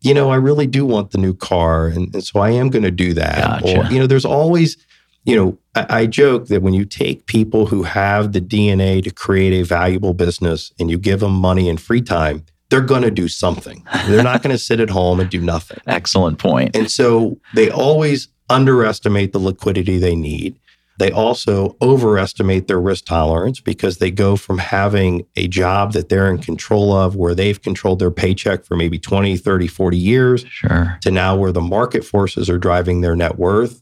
you 0.00 0.14
know, 0.14 0.30
I 0.30 0.36
really 0.36 0.66
do 0.66 0.84
want 0.86 1.10
the 1.10 1.18
new 1.18 1.34
car. 1.34 1.86
And, 1.88 2.12
and 2.14 2.24
so 2.24 2.40
I 2.40 2.50
am 2.50 2.70
going 2.70 2.82
to 2.84 2.90
do 2.90 3.14
that. 3.14 3.62
Gotcha. 3.62 3.80
Or, 3.80 3.84
you 3.92 3.98
know, 3.98 4.06
there's 4.06 4.24
always, 4.24 4.76
you 5.24 5.36
know, 5.36 5.58
I, 5.74 6.00
I 6.02 6.06
joke 6.06 6.46
that 6.48 6.62
when 6.62 6.74
you 6.74 6.84
take 6.84 7.26
people 7.26 7.66
who 7.66 7.82
have 7.84 8.32
the 8.32 8.40
DNA 8.40 9.02
to 9.04 9.10
create 9.10 9.52
a 9.52 9.64
valuable 9.64 10.14
business 10.14 10.72
and 10.80 10.90
you 10.90 10.98
give 10.98 11.20
them 11.20 11.32
money 11.32 11.68
and 11.68 11.80
free 11.80 12.02
time, 12.02 12.44
they're 12.70 12.80
going 12.80 13.02
to 13.02 13.10
do 13.10 13.28
something. 13.28 13.84
They're 14.06 14.22
not 14.22 14.42
going 14.42 14.52
to 14.52 14.58
sit 14.58 14.80
at 14.80 14.88
home 14.88 15.20
and 15.20 15.28
do 15.28 15.40
nothing. 15.42 15.78
Excellent 15.86 16.38
point. 16.38 16.74
And 16.74 16.90
so 16.90 17.38
they 17.54 17.70
always 17.70 18.28
underestimate 18.52 19.32
the 19.32 19.38
liquidity 19.38 19.98
they 19.98 20.14
need. 20.14 20.54
They 20.98 21.10
also 21.10 21.74
overestimate 21.80 22.68
their 22.68 22.80
risk 22.80 23.06
tolerance 23.06 23.60
because 23.60 23.96
they 23.96 24.10
go 24.10 24.36
from 24.36 24.58
having 24.58 25.24
a 25.36 25.48
job 25.48 25.94
that 25.94 26.08
they're 26.10 26.28
in 26.30 26.38
control 26.38 26.92
of, 26.92 27.16
where 27.16 27.34
they've 27.34 27.60
controlled 27.60 27.98
their 27.98 28.10
paycheck 28.10 28.64
for 28.64 28.76
maybe 28.76 28.98
20, 28.98 29.36
30, 29.36 29.66
40 29.66 29.96
years, 29.96 30.44
Sure. 30.48 30.98
to 31.00 31.10
now 31.10 31.34
where 31.34 31.50
the 31.50 31.62
market 31.62 32.04
forces 32.04 32.50
are 32.50 32.58
driving 32.58 33.00
their 33.00 33.16
net 33.16 33.38
worth. 33.38 33.80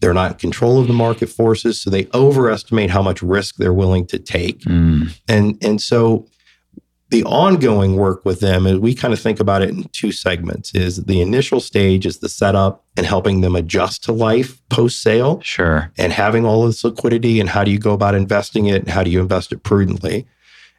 They're 0.00 0.14
not 0.14 0.32
in 0.32 0.38
control 0.38 0.78
of 0.80 0.86
the 0.86 0.92
market 0.92 1.28
forces, 1.30 1.80
so 1.80 1.90
they 1.90 2.06
overestimate 2.14 2.90
how 2.90 3.02
much 3.02 3.22
risk 3.22 3.56
they're 3.56 3.72
willing 3.72 4.06
to 4.08 4.18
take. 4.18 4.60
Mm, 4.60 5.18
And 5.28 5.58
and 5.62 5.80
so 5.80 6.26
the 7.10 7.24
ongoing 7.24 7.96
work 7.96 8.24
with 8.24 8.40
them 8.40 8.66
is 8.66 8.78
we 8.78 8.94
kind 8.94 9.12
of 9.12 9.20
think 9.20 9.40
about 9.40 9.62
it 9.62 9.68
in 9.68 9.84
two 9.92 10.12
segments 10.12 10.74
is 10.74 11.04
the 11.04 11.20
initial 11.20 11.60
stage 11.60 12.06
is 12.06 12.18
the 12.18 12.28
setup 12.28 12.84
and 12.96 13.04
helping 13.04 13.40
them 13.40 13.56
adjust 13.56 14.04
to 14.04 14.12
life 14.12 14.60
post 14.68 15.02
sale 15.02 15.40
sure. 15.42 15.92
and 15.98 16.12
having 16.12 16.46
all 16.46 16.66
this 16.66 16.82
liquidity 16.84 17.40
and 17.40 17.50
how 17.50 17.64
do 17.64 17.70
you 17.70 17.78
go 17.78 17.92
about 17.92 18.14
investing 18.14 18.66
it 18.66 18.82
and 18.82 18.90
how 18.90 19.02
do 19.02 19.10
you 19.10 19.20
invest 19.20 19.52
it 19.52 19.62
prudently 19.62 20.26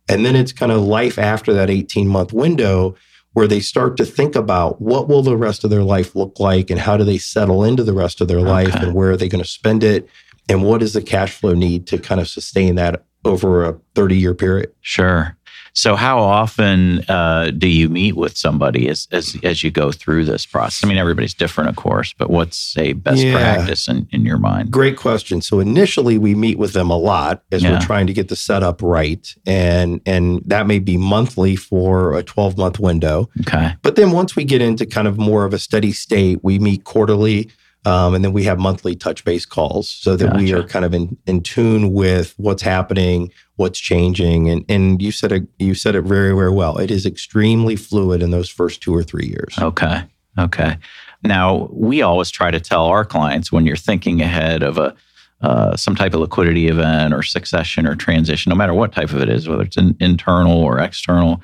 and 0.10 0.26
then 0.26 0.36
it's 0.36 0.52
kind 0.52 0.72
of 0.72 0.82
life 0.82 1.20
after 1.20 1.54
that 1.54 1.70
18 1.70 2.08
month 2.08 2.34
window 2.34 2.96
where 3.34 3.48
they 3.48 3.60
start 3.62 3.96
to 3.98 4.06
think 4.06 4.36
about 4.36 4.82
what 4.82 5.08
will 5.08 5.22
the 5.22 5.38
rest 5.38 5.64
of 5.64 5.70
their 5.70 5.84
life 5.84 6.16
look 6.16 6.40
like 6.40 6.70
and 6.70 6.80
how 6.80 6.98
do 6.98 7.04
they 7.04 7.18
settle 7.18 7.64
into 7.64 7.84
the 7.84 7.94
rest 7.94 8.20
of 8.20 8.28
their 8.28 8.42
life 8.42 8.76
and 8.76 8.94
where 8.94 9.12
are 9.12 9.18
they 9.18 9.30
going 9.30 9.44
to 9.44 9.50
spend 9.50 9.84
it 9.84 10.08
and 10.50 10.64
what 10.64 10.82
is 10.82 10.94
the 10.94 11.02
cash 11.02 11.34
flow 11.34 11.54
need 11.54 11.88
to 11.88 11.98
kind 11.98 12.20
of 12.20 12.28
sustain 12.28 12.76
that 12.76 13.06
over 13.24 13.64
a 13.64 13.80
30 13.96 14.18
year 14.18 14.34
period 14.34 14.72
Sure. 14.82 15.38
So, 15.74 15.96
how 15.96 16.20
often 16.20 17.00
uh, 17.10 17.52
do 17.58 17.68
you 17.68 17.88
meet 17.88 18.18
with 18.18 18.38
somebody 18.38 18.90
as, 18.90 19.08
as 19.12 19.38
as 19.44 19.64
you 19.64 19.72
go 19.72 19.92
through 19.92 20.26
this 20.26 20.46
process? 20.46 20.84
I 20.84 20.88
mean, 20.88 20.98
everybody's 20.98 21.34
different, 21.34 21.70
of 21.70 21.78
course, 21.78 22.14
but 22.18 22.30
what's 22.30 22.78
a 22.78 22.94
best 22.94 23.22
Yeah. 23.24 23.34
practice 23.34 23.88
in, 23.88 24.08
in 24.12 24.26
your 24.26 24.38
mind? 24.38 24.70
Great 24.72 24.98
question. 24.98 25.42
So 25.42 25.60
initially 25.62 26.18
we 26.18 26.36
meet 26.36 26.58
with 26.58 26.74
them 26.74 26.90
a 26.90 26.98
lot 26.98 27.44
as 27.54 27.64
Yeah. 27.64 27.72
we're 27.72 27.80
trying 27.86 28.08
to 28.08 28.14
get 28.14 28.28
the 28.28 28.36
setup 28.36 28.82
right. 28.82 29.34
And 29.46 30.02
and 30.06 30.42
that 30.46 30.68
may 30.68 30.80
be 30.80 30.98
monthly 30.98 31.56
for 31.56 32.18
a 32.18 32.24
12 32.24 32.58
month 32.58 32.78
window. 32.80 33.30
Okay. 33.42 33.74
But 33.82 33.96
then 33.96 34.12
once 34.12 34.36
we 34.36 34.44
get 34.44 34.62
into 34.62 34.86
kind 34.86 35.08
of 35.08 35.18
more 35.18 35.46
of 35.46 35.54
a 35.54 35.60
steady 35.60 35.94
state, 35.94 36.40
we 36.44 36.60
meet 36.60 36.84
quarterly. 36.84 37.50
Um, 37.84 38.14
and 38.14 38.24
then 38.24 38.32
we 38.32 38.44
have 38.44 38.60
monthly 38.60 38.96
touch 38.96 39.26
base 39.26 39.46
calls 39.46 39.90
so 39.90 40.16
that 40.16 40.38
we 40.38 40.54
are 40.54 40.62
kind 40.64 40.86
of 40.86 40.94
in, 40.94 41.18
in 41.26 41.42
tune 41.42 41.94
with 41.94 42.36
what's 42.38 42.62
happening, 42.62 43.32
what's 43.56 43.80
changing. 43.80 44.50
And 44.50 44.64
and 44.70 45.02
you 45.02 45.12
said 45.12 45.32
it 45.32 45.48
you 45.58 45.74
said 45.74 45.96
it 45.96 46.04
very, 46.04 46.36
very 46.36 46.52
well. 46.52 46.78
It 46.78 46.92
is 46.92 47.08
extremely 47.08 47.76
fluid 47.76 48.22
in 48.22 48.30
those 48.30 48.50
first 48.50 48.82
two 48.82 48.96
or 48.96 49.04
three 49.04 49.26
years. 49.26 49.56
Okay. 49.60 50.04
Okay. 50.38 50.78
Now, 51.24 51.70
we 51.72 52.02
always 52.02 52.30
try 52.30 52.52
to 52.52 52.60
tell 52.60 52.86
our 52.86 53.04
clients 53.04 53.52
when 53.52 53.66
you're 53.66 53.76
thinking 53.76 54.22
ahead 54.22 54.64
of 54.64 54.78
a 54.78 54.96
uh, 55.42 55.76
some 55.76 55.96
type 55.96 56.14
of 56.14 56.20
liquidity 56.20 56.68
event 56.68 57.16
or 57.16 57.24
succession 57.24 57.88
or 57.88 57.96
transition, 57.96 58.52
no 58.52 58.56
matter 58.56 58.76
what 58.76 58.92
type 58.92 59.10
of 59.12 59.22
it 59.22 59.30
is, 59.30 59.50
whether 59.50 59.64
it's 59.64 59.78
an 59.78 59.98
internal 60.00 60.60
or 60.60 60.78
external, 60.78 61.42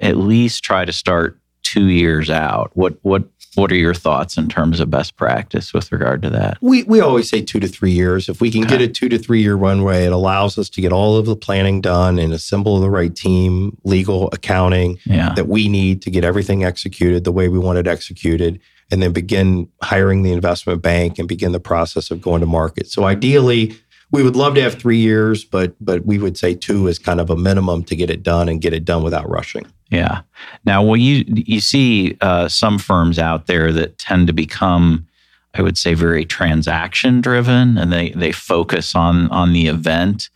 at 0.00 0.16
least 0.16 0.62
try 0.62 0.84
to 0.84 0.92
start 0.92 1.40
two 1.62 1.86
years 1.86 2.30
out. 2.30 2.70
What 2.74 2.98
what 3.02 3.24
what 3.54 3.70
are 3.70 3.76
your 3.76 3.94
thoughts 3.94 4.36
in 4.36 4.48
terms 4.48 4.80
of 4.80 4.90
best 4.90 5.16
practice 5.16 5.72
with 5.74 5.92
regard 5.92 6.22
to 6.22 6.30
that? 6.30 6.58
We 6.60 6.84
we 6.84 7.00
always 7.00 7.28
say 7.28 7.42
two 7.42 7.60
to 7.60 7.68
three 7.68 7.90
years. 7.92 8.28
If 8.28 8.40
we 8.40 8.50
can 8.50 8.62
get 8.62 8.80
a 8.80 8.88
two 8.88 9.08
to 9.10 9.18
three 9.18 9.42
year 9.42 9.54
runway, 9.56 10.04
it 10.04 10.12
allows 10.12 10.56
us 10.58 10.68
to 10.70 10.80
get 10.80 10.92
all 10.92 11.16
of 11.16 11.26
the 11.26 11.36
planning 11.36 11.80
done 11.80 12.18
and 12.18 12.32
assemble 12.32 12.80
the 12.80 12.90
right 12.90 13.14
team, 13.14 13.76
legal, 13.84 14.28
accounting 14.32 14.98
Yeah. 15.04 15.34
that 15.34 15.48
we 15.48 15.68
need 15.68 16.02
to 16.02 16.10
get 16.10 16.24
everything 16.24 16.64
executed 16.64 17.24
the 17.24 17.32
way 17.32 17.48
we 17.48 17.58
want 17.58 17.78
it 17.78 17.86
executed, 17.86 18.58
and 18.90 19.02
then 19.02 19.12
begin 19.12 19.68
hiring 19.82 20.22
the 20.22 20.32
investment 20.32 20.80
bank 20.82 21.18
and 21.18 21.28
begin 21.28 21.52
the 21.52 21.60
process 21.60 22.10
of 22.10 22.20
going 22.20 22.40
to 22.40 22.46
market. 22.46 22.88
So 22.90 23.04
ideally, 23.04 23.74
we 24.10 24.22
would 24.22 24.36
love 24.36 24.54
to 24.56 24.62
have 24.62 24.74
three 24.74 24.98
years, 24.98 25.44
but 25.44 25.74
but 25.80 26.04
we 26.06 26.18
would 26.18 26.36
say 26.38 26.54
two 26.54 26.86
is 26.86 26.98
kind 26.98 27.20
of 27.20 27.28
a 27.30 27.36
minimum 27.36 27.84
to 27.84 27.96
get 27.96 28.10
it 28.10 28.22
done 28.22 28.48
and 28.48 28.60
get 28.60 28.72
it 28.72 28.84
done 28.84 29.02
without 29.02 29.28
rushing. 29.28 29.66
Yeah. 29.92 30.22
Now, 30.64 30.82
well, 30.82 30.96
you 30.96 31.24
you 31.28 31.60
see 31.60 32.16
uh, 32.22 32.48
some 32.48 32.78
firms 32.78 33.18
out 33.18 33.46
there 33.46 33.70
that 33.72 33.98
tend 33.98 34.26
to 34.26 34.32
become, 34.32 35.06
I 35.52 35.60
would 35.60 35.76
say, 35.76 35.92
very 35.92 36.24
transaction 36.24 37.20
driven, 37.20 37.76
and 37.76 37.92
they 37.92 38.10
they 38.10 38.32
focus 38.32 38.94
on 38.94 39.28
on 39.28 39.52
the 39.52 39.66
event, 39.66 40.30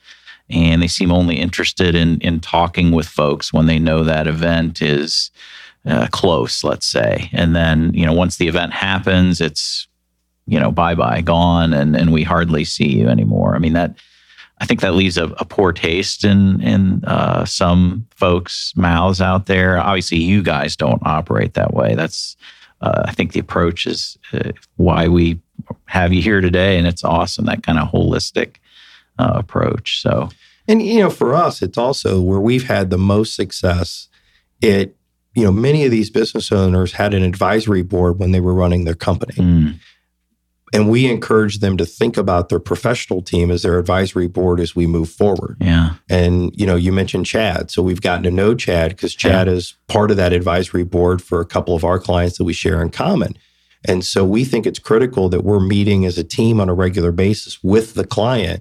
and 0.50 0.82
they 0.82 0.88
seem 0.88 1.10
only 1.10 1.36
interested 1.36 1.94
in 1.94 2.20
in 2.20 2.38
talking 2.38 2.92
with 2.92 3.08
folks 3.08 3.50
when 3.50 3.64
they 3.64 3.78
know 3.78 4.04
that 4.04 4.26
event 4.26 4.82
is 4.82 5.30
uh, 5.86 6.06
close, 6.10 6.62
let's 6.62 6.86
say, 6.86 7.30
and 7.32 7.56
then 7.56 7.92
you 7.94 8.04
know 8.04 8.12
once 8.12 8.36
the 8.36 8.48
event 8.48 8.74
happens, 8.74 9.40
it's 9.40 9.88
you 10.46 10.60
know 10.60 10.70
bye 10.70 10.94
bye 10.94 11.22
gone, 11.22 11.72
and 11.72 11.96
and 11.96 12.12
we 12.12 12.24
hardly 12.24 12.64
see 12.64 12.88
you 12.88 13.08
anymore. 13.08 13.56
I 13.56 13.58
mean 13.58 13.72
that. 13.72 13.96
I 14.58 14.66
think 14.66 14.80
that 14.80 14.94
leaves 14.94 15.18
a, 15.18 15.24
a 15.24 15.44
poor 15.44 15.72
taste 15.72 16.24
in 16.24 16.60
in 16.62 17.04
uh, 17.04 17.44
some 17.44 18.06
folks' 18.10 18.72
mouths 18.76 19.20
out 19.20 19.46
there. 19.46 19.78
Obviously, 19.78 20.18
you 20.18 20.42
guys 20.42 20.76
don't 20.76 21.02
operate 21.04 21.54
that 21.54 21.74
way. 21.74 21.94
That's 21.94 22.36
uh, 22.80 23.02
I 23.04 23.12
think 23.12 23.32
the 23.32 23.40
approach 23.40 23.86
is 23.86 24.16
uh, 24.32 24.52
why 24.76 25.08
we 25.08 25.40
have 25.86 26.12
you 26.12 26.22
here 26.22 26.40
today, 26.40 26.78
and 26.78 26.86
it's 26.86 27.04
awesome 27.04 27.46
that 27.46 27.62
kind 27.62 27.78
of 27.78 27.90
holistic 27.90 28.56
uh, 29.18 29.32
approach. 29.34 30.00
So 30.00 30.30
And 30.68 30.82
you 30.82 31.00
know, 31.00 31.10
for 31.10 31.34
us, 31.34 31.62
it's 31.62 31.78
also 31.78 32.20
where 32.20 32.40
we've 32.40 32.66
had 32.66 32.90
the 32.90 32.98
most 32.98 33.34
success. 33.34 34.08
It, 34.60 34.96
you 35.34 35.44
know, 35.44 35.52
many 35.52 35.84
of 35.84 35.90
these 35.90 36.10
business 36.10 36.50
owners 36.50 36.92
had 36.92 37.14
an 37.14 37.22
advisory 37.22 37.82
board 37.82 38.18
when 38.18 38.32
they 38.32 38.40
were 38.40 38.54
running 38.54 38.84
their 38.84 38.94
company. 38.94 39.34
mm, 39.34 39.78
And 40.72 40.90
we 40.90 41.06
encourage 41.08 41.60
them 41.60 41.76
to 41.76 41.86
think 41.86 42.16
about 42.16 42.48
their 42.48 42.58
professional 42.58 43.22
team 43.22 43.50
as 43.52 43.62
their 43.62 43.78
advisory 43.78 44.26
board 44.26 44.58
as 44.58 44.74
we 44.74 44.86
move 44.86 45.08
forward. 45.08 45.56
yeah, 45.60 45.94
And, 46.10 46.50
you 46.56 46.66
know, 46.66 46.74
you 46.74 46.90
mentioned 46.92 47.26
Chad. 47.26 47.70
So 47.70 47.82
we've 47.82 48.00
gotten 48.00 48.24
to 48.24 48.32
know 48.32 48.54
Chad 48.54 48.90
because 48.90 49.14
Chad 49.14 49.46
is 49.46 49.74
part 49.86 50.10
of 50.10 50.16
that 50.16 50.32
advisory 50.32 50.82
board 50.82 51.22
for 51.22 51.40
a 51.40 51.46
couple 51.46 51.76
of 51.76 51.84
our 51.84 52.00
clients 52.00 52.36
that 52.38 52.44
we 52.44 52.52
share 52.52 52.82
in 52.82 52.90
common. 52.90 53.36
And 53.84 54.04
so 54.04 54.24
we 54.24 54.44
think 54.44 54.66
it's 54.66 54.80
critical 54.80 55.28
that 55.28 55.44
we're 55.44 55.60
meeting 55.60 56.04
as 56.04 56.18
a 56.18 56.24
team 56.24 56.60
on 56.60 56.68
a 56.68 56.74
regular 56.74 57.12
basis 57.12 57.62
with 57.62 57.94
the 57.94 58.04
client. 58.04 58.60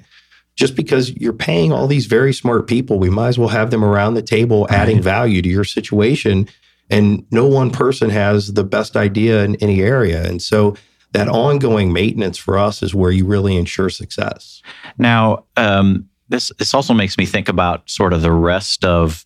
Just 0.56 0.76
because 0.76 1.10
you're 1.18 1.34
paying 1.34 1.72
all 1.74 1.88
these 1.88 2.06
very 2.06 2.34
smart 2.34 2.68
people, 2.68 3.00
we 3.00 3.10
might 3.10 3.30
as 3.30 3.40
well 3.40 3.50
have 3.50 3.72
them 3.72 3.84
around 3.84 4.14
the 4.14 4.22
table 4.22 4.68
adding 4.70 4.98
Right. 4.98 5.04
value 5.04 5.42
to 5.42 5.50
your 5.50 5.64
situation. 5.64 6.48
And 6.92 7.26
no 7.32 7.48
one 7.48 7.72
person 7.72 8.12
has 8.12 8.54
the 8.54 8.64
best 8.64 8.96
idea 8.96 9.44
in 9.44 9.56
any 9.56 9.82
area. 9.82 10.24
And 10.24 10.40
so 10.40 10.76
that 11.16 11.30
ongoing 11.30 11.94
maintenance 11.94 12.38
for 12.38 12.58
us 12.58 12.84
is 12.84 12.94
where 12.94 13.12
you 13.12 13.26
really 13.26 13.56
ensure 13.56 13.90
success. 13.90 14.62
Now, 14.98 15.46
um, 15.56 16.10
this 16.28 16.52
this 16.58 16.74
also 16.74 16.94
makes 16.94 17.18
me 17.18 17.26
think 17.26 17.48
about 17.48 17.90
sort 17.90 18.14
of 18.14 18.22
the 18.22 18.32
rest 18.32 18.84
of 18.84 19.26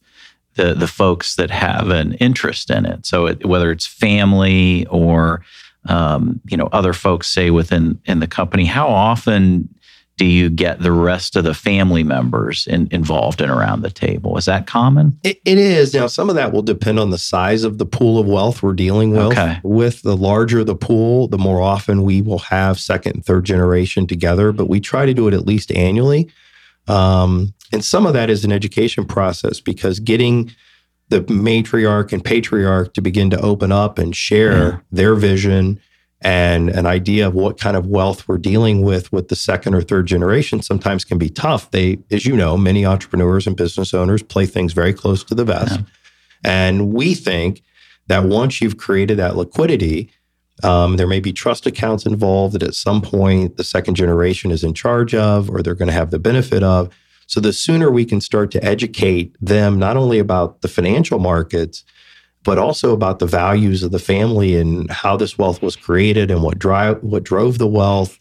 the 0.55 0.73
the 0.73 0.87
folks 0.87 1.35
that 1.35 1.49
have 1.49 1.89
an 1.89 2.13
interest 2.13 2.69
in 2.69 2.85
it. 2.85 3.05
So 3.05 3.25
it, 3.27 3.45
whether 3.45 3.71
it's 3.71 3.87
family 3.87 4.85
or 4.87 5.43
um, 5.85 6.41
you 6.47 6.57
know 6.57 6.69
other 6.71 6.93
folks, 6.93 7.27
say 7.27 7.49
within 7.49 7.99
in 8.05 8.19
the 8.19 8.27
company, 8.27 8.65
how 8.65 8.87
often 8.87 9.73
do 10.19 10.25
you 10.25 10.49
get 10.49 10.81
the 10.81 10.91
rest 10.91 11.37
of 11.37 11.45
the 11.45 11.53
family 11.53 12.03
members 12.03 12.67
in, 12.67 12.89
involved 12.91 13.39
and 13.39 13.49
around 13.49 13.83
the 13.83 13.89
table? 13.89 14.37
Is 14.37 14.43
that 14.45 14.67
common? 14.67 15.17
It, 15.23 15.39
it 15.45 15.57
is. 15.57 15.93
Now, 15.93 16.07
some 16.07 16.27
of 16.29 16.35
that 16.35 16.51
will 16.51 16.61
depend 16.61 16.99
on 16.99 17.09
the 17.09 17.17
size 17.17 17.63
of 17.63 17.77
the 17.77 17.85
pool 17.85 18.19
of 18.19 18.27
wealth 18.27 18.61
we're 18.61 18.73
dealing 18.73 19.11
with. 19.11 19.27
Okay. 19.31 19.61
With 19.63 20.01
the 20.01 20.17
larger 20.17 20.65
the 20.65 20.75
pool, 20.75 21.29
the 21.29 21.37
more 21.37 21.61
often 21.61 22.03
we 22.03 22.21
will 22.21 22.39
have 22.39 22.81
second 22.81 23.13
and 23.15 23.25
third 23.25 23.45
generation 23.45 24.07
together, 24.07 24.51
but 24.51 24.67
we 24.67 24.81
try 24.81 25.05
to 25.05 25.13
do 25.13 25.29
it 25.29 25.33
at 25.33 25.47
least 25.47 25.71
annually. 25.71 26.29
Um, 26.89 27.53
and 27.71 27.85
some 27.85 28.05
of 28.05 28.11
that 28.11 28.29
is 28.29 28.43
an 28.43 28.51
education 28.51 29.05
process 29.05 29.61
because 29.61 30.01
getting 30.01 30.51
the 31.07 31.21
matriarch 31.21 32.11
and 32.11 32.23
patriarch 32.25 32.93
to 32.93 33.01
begin 33.01 33.29
to 33.29 33.39
open 33.39 33.71
up 33.71 33.97
and 33.97 34.13
share 34.13 34.51
Yeah. 34.51 34.77
their 34.91 35.15
vision 35.15 35.79
and 36.21 36.69
an 36.69 36.85
idea 36.85 37.27
of 37.27 37.33
what 37.33 37.59
kind 37.59 37.77
of 37.77 37.87
wealth 37.87 38.27
we're 38.27 38.37
dealing 38.37 38.81
with 38.81 39.11
with 39.11 39.29
the 39.29 39.35
second 39.35 39.73
or 39.73 39.81
third 39.81 40.05
generation 40.05 40.61
sometimes 40.61 41.05
can 41.05 41.17
be 41.17 41.29
tough. 41.29 41.71
They, 41.71 41.99
as 42.11 42.25
you 42.25 42.35
know, 42.35 42.57
many 42.57 42.85
entrepreneurs 42.85 43.47
and 43.47 43.55
business 43.55 43.93
owners 43.93 44.21
play 44.21 44.45
things 44.45 44.73
very 44.73 44.93
close 44.93 45.23
to 45.25 45.35
the 45.35 45.45
vest. 45.45 45.79
Yeah. 45.79 45.85
And 46.43 46.93
we 46.93 47.13
think 47.13 47.61
that 48.07 48.25
once 48.25 48.59
you've 48.59 48.77
created 48.77 49.17
that 49.17 49.37
liquidity, 49.37 50.11
um, 50.63 50.97
there 50.97 51.07
may 51.07 51.21
be 51.21 51.31
trust 51.31 51.65
accounts 51.65 52.05
involved 52.05 52.53
that 52.55 52.63
at 52.63 52.73
some 52.73 53.01
point 53.01 53.55
the 53.55 53.63
second 53.63 53.95
generation 53.95 54.51
is 54.51 54.63
in 54.63 54.73
charge 54.73 55.15
of 55.15 55.49
or 55.49 55.61
they're 55.61 55.75
going 55.75 55.87
to 55.87 55.93
have 55.93 56.11
the 56.11 56.19
benefit 56.19 56.63
of. 56.63 56.93
So 57.27 57.39
the 57.39 57.53
sooner 57.53 57.89
we 57.91 58.05
can 58.05 58.19
start 58.19 58.51
to 58.51 58.63
educate 58.65 59.35
them 59.39 59.79
not 59.79 59.95
only 59.95 60.19
about 60.19 60.61
the 60.61 60.67
financial 60.67 61.19
markets, 61.19 61.85
but 62.43 62.57
also 62.57 62.93
about 62.93 63.19
the 63.19 63.25
values 63.25 63.83
of 63.83 63.91
the 63.91 63.99
family 63.99 64.55
and 64.55 64.89
how 64.89 65.17
this 65.17 65.37
wealth 65.37 65.61
was 65.61 65.75
created 65.75 66.31
and 66.31 66.43
what 66.43 66.59
drive 66.59 67.01
what 67.03 67.23
drove 67.23 67.57
the 67.57 67.67
wealth 67.67 68.17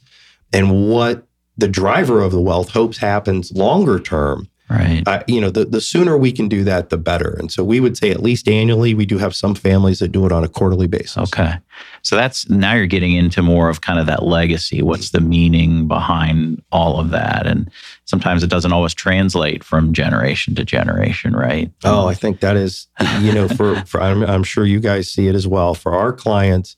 and 0.52 0.88
what 0.88 1.26
the 1.56 1.68
driver 1.68 2.22
of 2.22 2.32
the 2.32 2.40
wealth 2.40 2.70
hopes 2.70 2.98
happens 2.98 3.52
longer 3.52 3.98
term 3.98 4.48
Right. 4.70 5.02
uh, 5.06 5.22
you 5.26 5.40
know, 5.40 5.48
the, 5.48 5.64
the 5.64 5.80
sooner 5.80 6.18
we 6.18 6.30
can 6.30 6.46
do 6.46 6.62
that, 6.64 6.90
the 6.90 6.98
better. 6.98 7.34
And 7.38 7.50
so 7.50 7.64
we 7.64 7.80
would 7.80 7.96
say 7.96 8.10
at 8.10 8.22
least 8.22 8.48
annually. 8.48 8.92
We 8.92 9.06
do 9.06 9.16
have 9.16 9.34
some 9.34 9.54
families 9.54 9.98
that 10.00 10.08
do 10.08 10.26
it 10.26 10.32
on 10.32 10.44
a 10.44 10.48
quarterly 10.48 10.86
basis. 10.86 11.16
Okay. 11.16 11.54
So 12.02 12.16
that's 12.16 12.48
now 12.50 12.74
you're 12.74 12.86
getting 12.86 13.12
into 13.12 13.42
more 13.42 13.70
of 13.70 13.80
kind 13.80 13.98
of 13.98 14.06
that 14.06 14.24
legacy. 14.24 14.82
What's 14.82 15.10
the 15.10 15.20
meaning 15.20 15.88
behind 15.88 16.62
all 16.70 17.00
of 17.00 17.10
that? 17.10 17.46
And 17.46 17.70
sometimes 18.04 18.42
it 18.42 18.50
doesn't 18.50 18.72
always 18.72 18.94
translate 18.94 19.64
from 19.64 19.92
generation 19.92 20.54
to 20.56 20.64
generation, 20.64 21.34
right? 21.34 21.72
Oh, 21.84 22.06
I 22.06 22.14
think 22.14 22.40
that 22.40 22.56
is, 22.56 22.88
you 23.20 23.32
know, 23.32 23.48
for, 23.48 23.76
for 23.86 24.02
I'm, 24.02 24.22
I'm 24.22 24.44
sure 24.44 24.66
you 24.66 24.80
guys 24.80 25.10
see 25.10 25.28
it 25.28 25.34
as 25.34 25.46
well. 25.46 25.74
For 25.74 25.94
our 25.94 26.12
clients, 26.12 26.76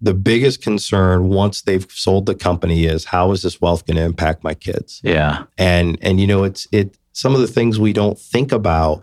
the 0.00 0.14
biggest 0.14 0.62
concern 0.62 1.28
once 1.28 1.62
they've 1.62 1.90
sold 1.90 2.26
the 2.26 2.34
company 2.34 2.84
is 2.84 3.06
how 3.06 3.32
is 3.32 3.42
this 3.42 3.60
wealth 3.60 3.86
going 3.86 3.96
to 3.96 4.02
impact 4.02 4.44
my 4.44 4.54
kids? 4.54 5.00
Yeah. 5.02 5.44
And 5.56 5.98
and 6.02 6.20
you 6.20 6.26
know, 6.26 6.44
it's 6.44 6.68
it 6.72 6.96
some 7.18 7.34
of 7.34 7.40
the 7.40 7.48
things 7.48 7.80
we 7.80 7.92
don't 7.92 8.18
think 8.18 8.52
about 8.52 9.02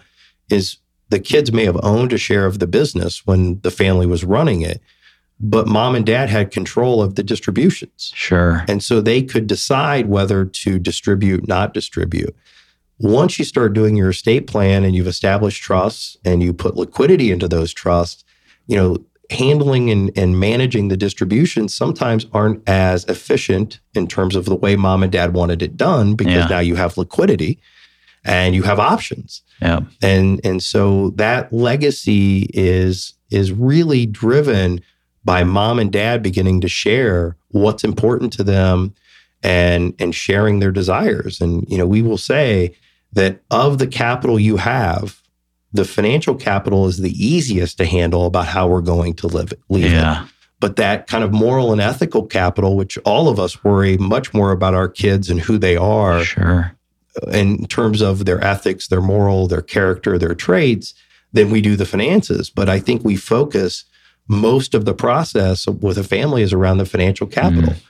is 0.50 0.78
the 1.10 1.20
kids 1.20 1.52
may 1.52 1.66
have 1.66 1.78
owned 1.84 2.14
a 2.14 2.18
share 2.18 2.46
of 2.46 2.60
the 2.60 2.68
business 2.68 3.26
when 3.28 3.60
the 3.62 3.70
family 3.72 4.06
was 4.06 4.24
running 4.24 4.62
it, 4.62 4.80
but 5.40 5.68
mom 5.68 5.96
and 5.96 6.06
dad 6.06 6.30
had 6.30 6.50
control 6.50 7.02
of 7.02 7.16
the 7.16 7.24
distributions. 7.24 8.12
Sure. 8.16 8.64
And 8.70 8.82
so 8.82 9.02
they 9.02 9.22
could 9.22 9.48
decide 9.48 10.08
whether 10.08 10.46
to 10.46 10.80
distribute, 10.80 11.46
not 11.46 11.74
distribute. 11.74 12.34
Once 13.00 13.38
you 13.38 13.44
start 13.44 13.74
doing 13.74 13.98
your 13.98 14.12
estate 14.12 14.48
plan 14.48 14.86
and 14.86 14.96
you've 14.96 15.08
established 15.08 15.62
trusts 15.62 16.16
and 16.24 16.42
you 16.42 16.54
put 16.54 16.78
liquidity 16.78 17.32
into 17.32 17.50
those 17.50 17.74
trusts, 17.74 18.24
you 18.68 18.78
know, 18.78 18.98
handling 19.30 19.90
and, 19.90 20.10
and 20.18 20.40
managing 20.40 20.88
the 20.88 20.96
distribution 20.96 21.68
sometimes 21.68 22.26
aren't 22.32 22.62
as 22.70 23.04
efficient 23.06 23.82
in 23.94 24.08
terms 24.08 24.36
of 24.38 24.46
the 24.46 24.56
way 24.56 24.78
mom 24.78 25.04
and 25.04 25.12
dad 25.12 25.34
wanted 25.34 25.62
it 25.62 25.76
done 25.76 26.16
because 26.16 26.34
Yeah. 26.34 26.48
now 26.48 26.60
you 26.60 26.76
have 26.76 26.98
liquidity 26.98 27.60
and 28.26 28.54
you 28.56 28.64
have 28.64 28.80
options 28.80 29.42
Yeah. 29.62 29.82
and 30.02 30.42
and 30.44 30.62
so 30.62 31.12
that 31.12 31.54
legacy 31.54 32.50
is 32.54 33.14
is 33.32 33.52
really 33.52 34.06
driven 34.06 34.82
by 35.24 35.44
mom 35.44 35.80
and 35.80 35.92
dad 35.92 36.22
beginning 36.22 36.62
to 36.62 36.68
share 36.68 37.36
what's 37.50 37.84
important 37.84 38.34
to 38.34 38.44
them 38.44 38.94
and 39.44 39.94
and 40.00 40.14
sharing 40.14 40.60
their 40.60 40.72
desires 40.72 41.40
and 41.40 41.64
you 41.70 41.78
know 41.78 41.88
we 41.88 42.02
will 42.02 42.18
say 42.18 42.76
that 43.14 43.40
of 43.52 43.78
the 43.78 43.88
capital 43.88 44.40
you 44.40 44.58
have 44.58 45.22
the 45.74 45.86
financial 45.86 46.36
capital 46.36 46.88
is 46.88 46.98
the 47.00 47.12
easiest 47.12 47.78
to 47.78 47.86
handle 47.86 48.26
about 48.26 48.48
how 48.48 48.68
we're 48.68 48.82
going 48.82 49.14
to 49.14 49.28
live 49.28 49.54
leave 49.70 49.86
it 49.86 49.92
but 50.62 50.78
that 50.78 51.06
kind 51.08 51.24
of 51.24 51.32
moral 51.34 51.72
and 51.72 51.82
ethical 51.82 52.26
capital 52.26 52.76
which 52.78 52.98
all 53.00 53.28
of 53.28 53.40
us 53.40 53.64
worry 53.64 53.98
much 53.98 54.34
more 54.34 54.52
about 54.52 54.74
our 54.74 54.88
kids 54.88 55.30
and 55.30 55.42
who 55.42 55.58
they 55.58 55.76
are 55.76 56.24
Sure. 56.24 56.75
In 57.32 57.66
terms 57.68 58.02
of 58.02 58.26
their 58.26 58.44
ethics, 58.44 58.88
their 58.88 59.02
moral, 59.02 59.48
their 59.48 59.62
character, 59.62 60.18
their 60.18 60.36
traits 60.36 60.94
than 61.34 61.50
we 61.50 61.62
do 61.62 61.76
the 61.76 61.86
finances. 61.86 62.50
But 62.50 62.70
I 62.70 62.80
think 62.80 63.04
we 63.04 63.16
focus 63.16 63.86
most 64.28 64.74
of 64.74 64.86
the 64.86 64.94
process 64.94 65.68
with 65.68 65.98
a 65.98 66.04
family 66.04 66.42
is 66.42 66.54
around 66.54 66.78
the 66.78 66.86
financial 66.86 67.28
capital. 67.28 67.74
Mm. 67.74 67.82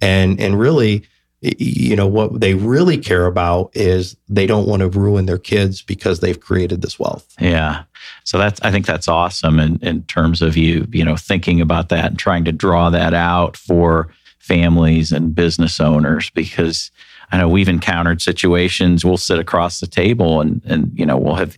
And 0.00 0.40
and 0.40 0.58
really 0.58 1.04
you 1.42 1.96
know 1.96 2.06
what 2.06 2.40
they 2.40 2.54
really 2.54 2.96
care 2.96 3.26
about 3.26 3.70
is 3.74 4.16
they 4.28 4.46
don't 4.46 4.68
want 4.68 4.80
to 4.80 4.88
ruin 4.88 5.26
their 5.26 5.38
kids 5.38 5.82
because 5.82 6.20
they've 6.20 6.38
created 6.38 6.82
this 6.82 7.00
wealth. 7.00 7.26
Yeah. 7.40 7.82
So 8.22 8.38
that's 8.38 8.60
I 8.62 8.70
think 8.70 8.86
that's 8.86 9.08
awesome 9.08 9.58
in, 9.58 9.78
in 9.82 10.04
terms 10.04 10.40
of 10.40 10.56
you, 10.56 10.86
you 10.92 11.04
know, 11.04 11.16
thinking 11.16 11.60
about 11.60 11.88
that 11.88 12.06
and 12.06 12.18
trying 12.18 12.44
to 12.44 12.52
draw 12.52 12.90
that 12.90 13.12
out 13.12 13.56
for 13.56 14.08
families 14.38 15.10
and 15.10 15.34
business 15.34 15.80
owners 15.80 16.30
because 16.30 16.92
I 17.32 17.38
know 17.38 17.48
we've 17.48 17.68
encountered 17.68 18.20
situations 18.20 19.04
we'll 19.04 19.16
sit 19.16 19.38
across 19.38 19.80
the 19.80 19.86
table 19.86 20.40
and 20.40 20.62
and 20.64 20.92
you 20.94 21.06
know, 21.06 21.16
we'll 21.16 21.34
have 21.34 21.56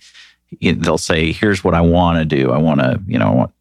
they'll 0.61 0.99
say, 0.99 1.33
here's 1.33 1.65
what 1.65 1.75
I 1.75 1.81
want 1.81 2.19
to 2.19 2.25
do. 2.25 2.53
I 2.53 2.59
want 2.59 2.81
to, 2.81 3.01
you 3.07 3.19
know, 3.19 3.27
I 3.27 3.35
want 3.35 3.53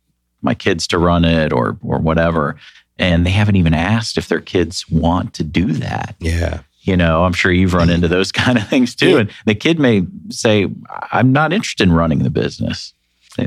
my 0.41 0.53
kids 0.53 0.87
to 0.87 0.97
run 0.97 1.25
it 1.25 1.51
or 1.51 1.77
or 1.81 1.99
whatever. 1.99 2.55
And 2.99 3.25
they 3.25 3.31
haven't 3.31 3.55
even 3.55 3.73
asked 3.73 4.17
if 4.17 4.27
their 4.27 4.39
kids 4.39 4.87
want 4.89 5.33
to 5.33 5.43
do 5.43 5.73
that. 5.73 6.15
Yeah. 6.19 6.61
You 6.81 6.95
know, 6.95 7.23
I'm 7.23 7.33
sure 7.33 7.51
you've 7.51 7.73
run 7.73 7.89
into 7.89 8.07
those 8.07 8.31
kind 8.43 8.57
of 8.57 8.67
things 8.67 8.95
too. 8.95 9.11
Yeah. 9.11 9.19
And 9.19 9.31
the 9.45 9.55
kid 9.55 9.79
may 9.79 10.03
say, 10.29 10.69
I'm 11.11 11.31
not 11.31 11.51
interested 11.51 11.87
in 11.87 11.93
running 11.93 12.19
the 12.19 12.29
business. 12.29 12.93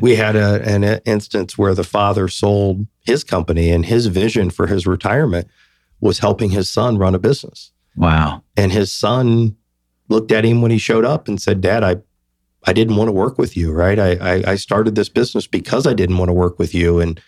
We 0.01 0.17
had 0.17 0.35
a, 0.35 0.61
an 0.69 0.83
instance 1.05 1.57
where 1.57 1.75
the 1.75 1.85
father 1.85 2.27
sold 2.27 2.87
his 3.03 3.23
company 3.23 3.71
and 3.71 3.87
his 3.87 4.07
vision 4.07 4.51
for 4.51 4.67
his 4.67 4.85
retirement 4.85 5.49
was 6.01 6.19
helping 6.19 6.51
his 6.51 6.69
son 6.69 6.99
run 6.99 7.15
a 7.15 7.21
business. 7.21 7.71
Wow. 7.97 8.43
And 8.57 8.73
his 8.73 8.93
son 8.93 9.57
looked 10.09 10.33
at 10.33 10.45
him 10.45 10.63
when 10.63 10.71
he 10.71 10.79
showed 10.79 11.05
up 11.05 11.29
and 11.29 11.41
said, 11.41 11.61
Dad, 11.61 11.83
I, 11.83 11.97
I 12.65 12.73
didn't 12.73 12.97
want 12.97 13.09
to 13.09 13.13
work 13.13 13.39
with 13.39 13.57
you, 13.57 13.73
right? 13.73 13.99
I, 13.99 14.13
I, 14.13 14.43
I 14.53 14.55
started 14.57 14.95
this 14.95 15.09
business 15.09 15.47
because 15.47 15.87
I 15.87 15.95
didn't 15.95 16.19
want 16.19 16.29
to 16.29 16.35
work 16.35 16.59
with 16.59 16.75
you. 16.75 17.01
And 17.01 17.21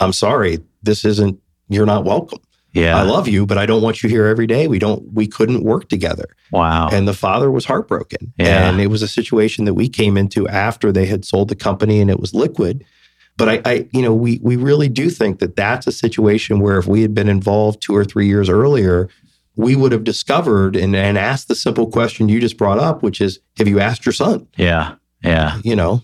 I'm 0.00 0.12
sorry, 0.12 0.58
this 0.82 1.04
isn't, 1.04 1.38
you're 1.68 1.86
not 1.86 2.04
welcome. 2.04 2.40
Yeah. 2.72 2.98
I 2.98 3.02
love 3.02 3.26
you, 3.26 3.46
but 3.46 3.56
I 3.56 3.64
don't 3.64 3.80
want 3.80 4.02
you 4.02 4.08
here 4.10 4.26
every 4.26 4.46
day. 4.46 4.68
We 4.68 4.78
don't, 4.78 5.10
we 5.12 5.26
couldn't 5.26 5.64
work 5.64 5.88
together. 5.88 6.36
wow. 6.50 6.88
And 6.92 7.08
the 7.08 7.14
father 7.14 7.50
was 7.50 7.64
heartbroken. 7.64 8.34
Yeah. 8.38 8.68
And 8.68 8.80
it 8.80 8.88
was 8.88 9.02
a 9.02 9.08
situation 9.08 9.64
that 9.64 9.74
we 9.74 9.88
came 9.88 10.16
into 10.18 10.46
after 10.48 10.92
they 10.92 11.06
had 11.06 11.24
sold 11.24 11.48
the 11.48 11.56
company 11.56 12.00
and 12.00 12.10
it 12.10 12.20
was 12.20 12.34
liquid. 12.34 12.84
But 13.38 13.48
I, 13.48 13.62
I, 13.64 13.88
you 13.92 14.02
know, 14.02 14.14
we 14.14 14.40
we 14.42 14.56
really 14.56 14.88
do 14.88 15.10
think 15.10 15.40
that 15.40 15.56
that's 15.56 15.86
a 15.86 15.92
situation 15.92 16.60
where 16.60 16.78
if 16.78 16.86
we 16.86 17.02
had 17.02 17.14
been 17.14 17.28
involved 17.28 17.82
two 17.82 17.94
or 17.94 18.04
three 18.04 18.26
years 18.26 18.48
earlier, 18.48 19.08
we 19.56 19.74
would 19.74 19.92
have 19.92 20.04
discovered 20.04 20.76
and, 20.76 20.94
and 20.94 21.18
asked 21.18 21.48
the 21.48 21.54
simple 21.54 21.86
question 21.86 22.28
you 22.28 22.40
just 22.40 22.56
brought 22.56 22.78
up, 22.78 23.02
which 23.02 23.20
is, 23.20 23.40
have 23.58 23.66
you 23.66 23.80
asked 23.80 24.06
your 24.06 24.12
son? 24.12 24.46
yeah. 24.56 24.94
Yeah. 25.22 25.58
You 25.64 25.74
know, 25.74 26.02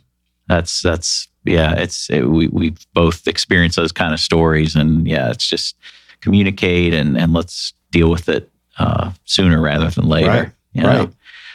That's, 0.48 0.82
that's, 0.82 1.28
yeah. 1.44 1.74
It's, 1.74 2.10
it, 2.10 2.22
we, 2.22 2.48
we've 2.48 2.84
both 2.94 3.28
experienced 3.28 3.76
those 3.76 3.92
kind 3.92 4.12
of 4.12 4.20
stories. 4.20 4.74
And 4.74 5.06
yeah, 5.06 5.30
it's 5.30 5.46
just 5.46 5.76
communicate 6.20 6.94
and, 6.94 7.16
and 7.16 7.32
let's 7.32 7.74
deal 7.90 8.10
with 8.10 8.28
it 8.28 8.50
uh, 8.78 9.12
sooner 9.24 9.60
rather 9.60 9.90
than 9.90 10.06
later. 10.06 10.28
Right. 10.28 10.52
you 10.72 10.82
know? 10.82 10.88
Right. 10.88 11.12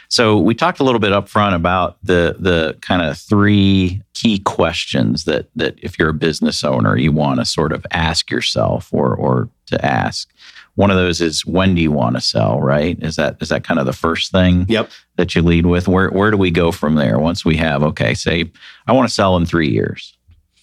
So 0.09 0.37
we 0.37 0.55
talked 0.55 0.79
a 0.79 0.83
little 0.83 0.99
bit 0.99 1.11
up 1.11 1.27
front 1.27 1.55
about 1.55 1.97
the 2.01 2.37
the 2.39 2.77
kind 2.81 3.01
of 3.01 3.17
three 3.17 4.01
key 4.13 4.39
questions 4.39 5.25
that 5.25 5.49
that 5.55 5.75
if 5.81 5.99
you're 5.99 6.09
a 6.09 6.13
business 6.13 6.63
owner 6.63 6.95
you 6.95 7.11
want 7.11 7.39
to 7.39 7.45
sort 7.45 7.73
of 7.73 7.85
ask 7.91 8.31
yourself 8.31 8.87
or 8.93 9.13
or 9.13 9.49
to 9.65 9.85
ask. 9.85 10.29
One 10.77 10.91
of 10.91 10.97
those 10.97 11.21
is 11.21 11.45
when 11.45 11.73
do 11.75 11.81
you 11.81 11.91
want 11.91 12.15
to 12.15 12.21
sell, 12.21 12.61
right? 12.61 12.97
Is 13.01 13.15
that 13.15 13.37
is 13.41 13.49
that 13.49 13.63
kind 13.63 13.79
of 13.79 13.85
the 13.85 13.93
first 13.93 14.31
thing 14.31 14.65
Yep. 14.69 14.91
that 15.17 15.33
you 15.35 15.41
lead 15.41 15.65
with? 15.65 15.87
Where 15.87 16.09
where 16.09 16.31
do 16.31 16.37
we 16.37 16.51
go 16.51 16.71
from 16.71 16.95
there 16.95 17.17
once 17.19 17.43
we 17.43 17.57
have 17.57 17.81
okay, 17.83 18.13
say 18.13 18.51
I 18.87 18.93
want 18.93 19.09
to 19.09 19.13
sell 19.13 19.35
in 19.37 19.45
3 19.45 19.67
years. 19.69 20.15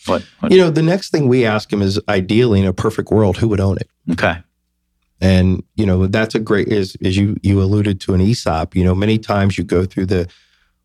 What, 0.06 0.22
what 0.40 0.52
you 0.52 0.58
know, 0.58 0.70
the 0.70 0.82
next 0.82 1.10
thing 1.10 1.28
we 1.28 1.44
ask 1.44 1.72
him 1.72 1.82
is 1.82 1.98
ideally 2.08 2.60
in 2.60 2.66
a 2.66 2.72
perfect 2.72 3.10
world, 3.10 3.38
who 3.38 3.48
would 3.48 3.60
own 3.60 3.76
it? 3.76 3.88
okay. 4.12 4.36
And 5.20 5.62
you 5.76 5.86
know 5.86 6.06
that's 6.06 6.34
a 6.34 6.38
great 6.40 6.68
is 6.68 6.96
as 7.04 7.16
you 7.16 7.36
you 7.42 7.60
alluded 7.62 8.00
to 8.02 8.14
an 8.14 8.20
ESOP. 8.20 8.76
You 8.76 8.84
know, 8.84 8.94
many 8.94 9.18
times 9.18 9.56
you 9.58 9.64
go 9.64 9.84
through 9.84 10.06
the, 10.06 10.28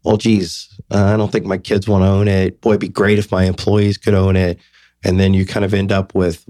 well, 0.03 0.17
geez, 0.17 0.69
uh, 0.91 1.13
I 1.13 1.17
don't 1.17 1.31
think 1.31 1.45
my 1.45 1.57
kids 1.57 1.87
want 1.87 2.03
to 2.03 2.07
own 2.07 2.27
it. 2.27 2.61
Boy, 2.61 2.71
it'd 2.71 2.81
be 2.81 2.87
great 2.89 3.19
if 3.19 3.31
my 3.31 3.43
employees 3.43 3.97
could 3.97 4.13
own 4.13 4.35
it. 4.35 4.57
And 5.03 5.19
then 5.19 5.33
you 5.33 5.45
kind 5.45 5.65
of 5.65 5.73
end 5.73 5.91
up 5.91 6.13
with, 6.15 6.45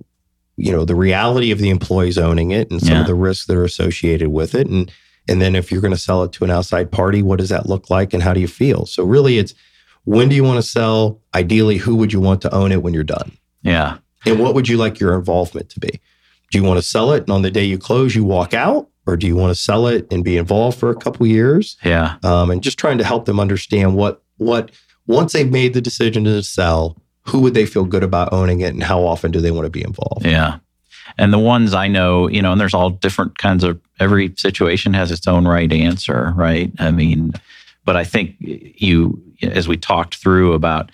you 0.60 0.72
know, 0.72 0.86
the 0.86 0.96
reality 0.96 1.52
of 1.52 1.60
the 1.60 1.70
employees 1.70 2.18
owning 2.18 2.52
it 2.52 2.70
and 2.70 2.80
some 2.82 2.96
Yeah. 2.96 3.02
of 3.02 3.08
the 3.08 3.16
risks 3.16 3.46
that 3.48 3.56
are 3.56 3.64
associated 3.64 4.30
with 4.30 4.54
it. 4.56 4.68
And 4.68 4.92
and 5.28 5.42
then 5.42 5.56
if 5.56 5.72
you're 5.72 5.82
going 5.82 5.94
to 5.94 5.98
sell 6.00 6.24
it 6.24 6.32
to 6.34 6.44
an 6.44 6.50
outside 6.50 6.92
party, 6.92 7.22
what 7.22 7.38
does 7.40 7.50
that 7.50 7.70
look 7.70 7.90
like 7.92 8.14
and 8.14 8.24
how 8.24 8.34
do 8.34 8.40
you 8.40 8.48
feel? 8.48 8.86
So 8.88 9.04
really, 9.04 9.38
it's 9.38 9.54
when 10.04 10.28
do 10.28 10.36
you 10.36 10.44
want 10.44 10.58
to 10.58 10.68
sell? 10.68 11.22
Ideally, 11.36 11.78
who 11.78 11.96
would 11.96 12.12
you 12.12 12.20
want 12.20 12.42
to 12.42 12.54
own 12.54 12.72
it 12.72 12.82
when 12.82 12.94
you're 12.96 13.04
done? 13.04 13.32
Yeah. 13.62 13.98
And 14.26 14.40
what 14.40 14.56
would 14.56 14.68
you 14.68 14.78
like 14.78 15.00
your 15.00 15.14
involvement 15.16 15.70
to 15.70 15.80
be? 15.80 16.00
Do 16.52 16.58
you 16.58 16.64
want 16.64 16.80
to 16.80 16.82
sell 16.82 17.12
it 17.14 17.22
and 17.24 17.30
on 17.32 17.44
the 17.44 17.52
day 17.52 17.64
you 17.64 17.78
close, 17.78 18.16
you 18.16 18.24
walk 18.24 18.54
out? 18.56 18.88
Or 19.06 19.16
do 19.18 19.28
you 19.28 19.36
want 19.36 19.52
to 19.52 19.56
sell 19.62 19.88
it 19.88 20.08
and 20.12 20.24
be 20.24 20.36
involved 20.38 20.78
for 20.80 20.90
a 20.90 20.96
couple 20.96 21.26
years? 21.28 21.78
Yeah. 21.84 22.16
Um, 22.24 22.50
and 22.52 22.62
just 22.64 22.78
trying 22.80 22.98
to 22.98 23.04
help 23.04 23.26
them 23.26 23.40
understand 23.40 23.96
what, 23.96 24.22
what, 24.38 24.72
once 25.08 25.34
they've 25.34 25.50
made 25.52 25.74
the 25.74 25.82
decision 25.82 26.24
to 26.26 26.42
sell, 26.44 26.98
who 27.30 27.40
would 27.40 27.54
they 27.54 27.66
feel 27.66 27.86
good 27.86 28.04
about 28.04 28.34
owning 28.34 28.62
it 28.62 28.74
and 28.74 28.84
how 28.84 29.04
often 29.04 29.32
do 29.32 29.40
they 29.40 29.52
want 29.52 29.66
to 29.66 29.70
be 29.70 29.84
involved? 29.84 30.26
Yeah. 30.26 30.60
And 31.18 31.34
the 31.34 31.40
ones 31.40 31.74
I 31.74 31.88
know, 31.88 32.28
you 32.28 32.42
know, 32.42 32.52
and 32.52 32.62
there's 32.62 32.74
all 32.74 32.90
different 32.90 33.38
kinds 33.38 33.64
of 33.64 33.80
every 34.00 34.34
situation 34.36 34.94
has 34.94 35.12
its 35.12 35.28
own 35.28 35.48
right 35.48 35.72
answer, 35.72 36.34
right? 36.36 36.72
I 36.80 36.92
mean, 36.92 37.34
but 37.86 37.96
I 37.96 38.04
think 38.04 38.36
you, 38.40 39.22
as 39.42 39.68
we 39.68 39.78
talked 39.78 40.16
through 40.16 40.54
about 40.54 40.92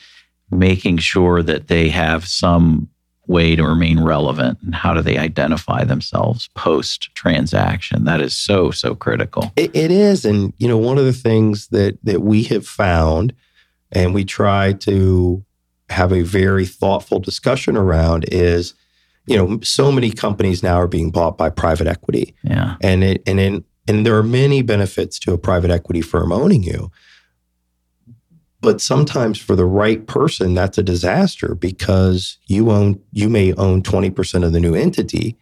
making 0.51 0.97
sure 0.97 1.43
that 1.43 1.67
they 1.67 1.89
have 1.89 2.25
some 2.27 2.89
way 3.27 3.55
to 3.55 3.63
remain 3.63 4.03
relevant 4.03 4.59
and 4.61 4.75
how 4.75 4.93
do 4.93 5.01
they 5.01 5.17
identify 5.17 5.83
themselves 5.83 6.47
post 6.55 7.13
transaction, 7.15 8.05
that 8.05 8.21
is 8.21 8.35
so, 8.35 8.71
so 8.71 8.95
critical. 8.95 9.51
It, 9.55 9.75
it 9.75 9.91
is, 9.91 10.25
and 10.25 10.53
you 10.57 10.67
know, 10.67 10.77
one 10.77 10.97
of 10.97 11.05
the 11.05 11.13
things 11.13 11.67
that 11.69 11.97
that 12.03 12.21
we 12.21 12.43
have 12.43 12.67
found, 12.67 13.33
and 13.91 14.13
we 14.13 14.23
try 14.23 14.73
to 14.73 15.43
have 15.89 16.11
a 16.11 16.21
very 16.21 16.65
thoughtful 16.65 17.19
discussion 17.19 17.77
around, 17.77 18.25
is, 18.31 18.73
you 19.27 19.37
know, 19.37 19.59
so 19.63 19.91
many 19.91 20.11
companies 20.11 20.63
now 20.63 20.75
are 20.77 20.87
being 20.87 21.11
bought 21.11 21.37
by 21.37 21.49
private 21.49 21.87
equity, 21.87 22.33
Yeah. 22.43 22.75
and 22.81 23.03
it 23.03 23.23
and 23.27 23.39
in 23.39 23.63
and 23.87 24.05
there 24.05 24.17
are 24.17 24.23
many 24.23 24.61
benefits 24.63 25.19
to 25.19 25.33
a 25.33 25.37
private 25.37 25.69
equity 25.69 26.01
firm 26.01 26.31
owning 26.31 26.63
you. 26.63 26.91
But 28.61 28.81
sometimes 28.81 29.37
for 29.37 29.55
the 29.55 29.65
right 29.65 30.05
person, 30.07 30.55
that's 30.55 30.77
a 30.79 30.83
disaster 30.83 31.53
because 31.53 32.37
you 32.47 32.71
own 32.71 32.99
you 33.11 33.29
may 33.29 33.53
own 33.53 33.83
20% 33.83 34.43
of 34.43 34.53
the 34.53 34.59
new 34.59 34.73
entity, 34.73 35.37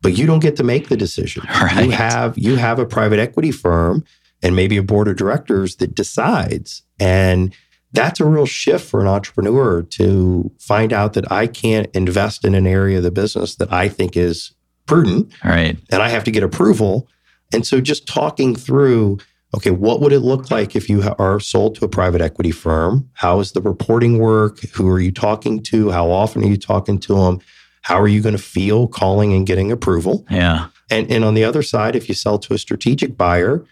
but 0.00 0.16
you 0.16 0.26
don't 0.26 0.38
get 0.38 0.56
to 0.56 0.62
make 0.64 0.88
the 0.88 0.96
decision. 0.96 1.42
Right. 1.60 1.84
You 1.84 1.90
have 1.90 2.38
you 2.38 2.56
have 2.56 2.78
a 2.78 2.86
private 2.86 3.18
equity 3.18 3.50
firm 3.50 4.04
and 4.42 4.56
maybe 4.56 4.76
a 4.78 4.82
board 4.82 5.08
of 5.08 5.16
directors 5.16 5.76
that 5.76 5.94
decides. 5.94 6.82
And 6.98 7.54
that's 7.96 8.20
a 8.20 8.24
real 8.24 8.46
shift 8.46 8.88
for 8.88 9.00
an 9.00 9.06
entrepreneur 9.06 9.82
to 9.82 10.52
find 10.60 10.92
out 10.92 11.14
that 11.14 11.30
I 11.32 11.46
can't 11.46 11.88
invest 11.94 12.44
in 12.44 12.54
an 12.54 12.66
area 12.66 12.98
of 12.98 13.02
the 13.02 13.10
business 13.10 13.56
that 13.56 13.72
I 13.72 13.88
think 13.88 14.16
is 14.16 14.52
prudent. 14.84 15.32
Right. 15.42 15.78
And 15.90 16.02
I 16.02 16.08
have 16.08 16.22
to 16.24 16.30
get 16.30 16.42
approval. 16.42 17.08
And 17.52 17.66
so 17.66 17.80
just 17.80 18.06
talking 18.06 18.54
through, 18.54 19.18
okay, 19.54 19.70
what 19.70 20.00
would 20.00 20.12
it 20.12 20.20
look 20.20 20.50
like 20.50 20.76
if 20.76 20.90
you 20.90 21.02
are 21.18 21.40
sold 21.40 21.76
to 21.76 21.86
a 21.86 21.88
private 21.88 22.20
equity 22.20 22.50
firm? 22.50 23.08
How 23.14 23.40
is 23.40 23.52
the 23.52 23.62
reporting 23.62 24.18
work? 24.18 24.60
Who 24.74 24.88
are 24.90 25.00
you 25.00 25.10
talking 25.10 25.62
to? 25.64 25.90
How 25.90 26.10
often 26.10 26.44
are 26.44 26.48
you 26.48 26.58
talking 26.58 26.98
to 27.00 27.14
them? 27.14 27.40
How 27.80 27.98
are 27.98 28.08
you 28.08 28.20
going 28.20 28.36
to 28.36 28.42
feel 28.42 28.88
calling 28.88 29.32
and 29.32 29.46
getting 29.46 29.72
approval? 29.72 30.26
Yeah. 30.28 30.68
And, 30.90 31.10
and 31.10 31.24
on 31.24 31.34
the 31.34 31.44
other 31.44 31.62
side, 31.62 31.96
if 31.96 32.08
you 32.08 32.14
sell 32.14 32.38
to 32.40 32.52
a 32.52 32.58
strategic 32.58 33.16
buyer, 33.16 33.64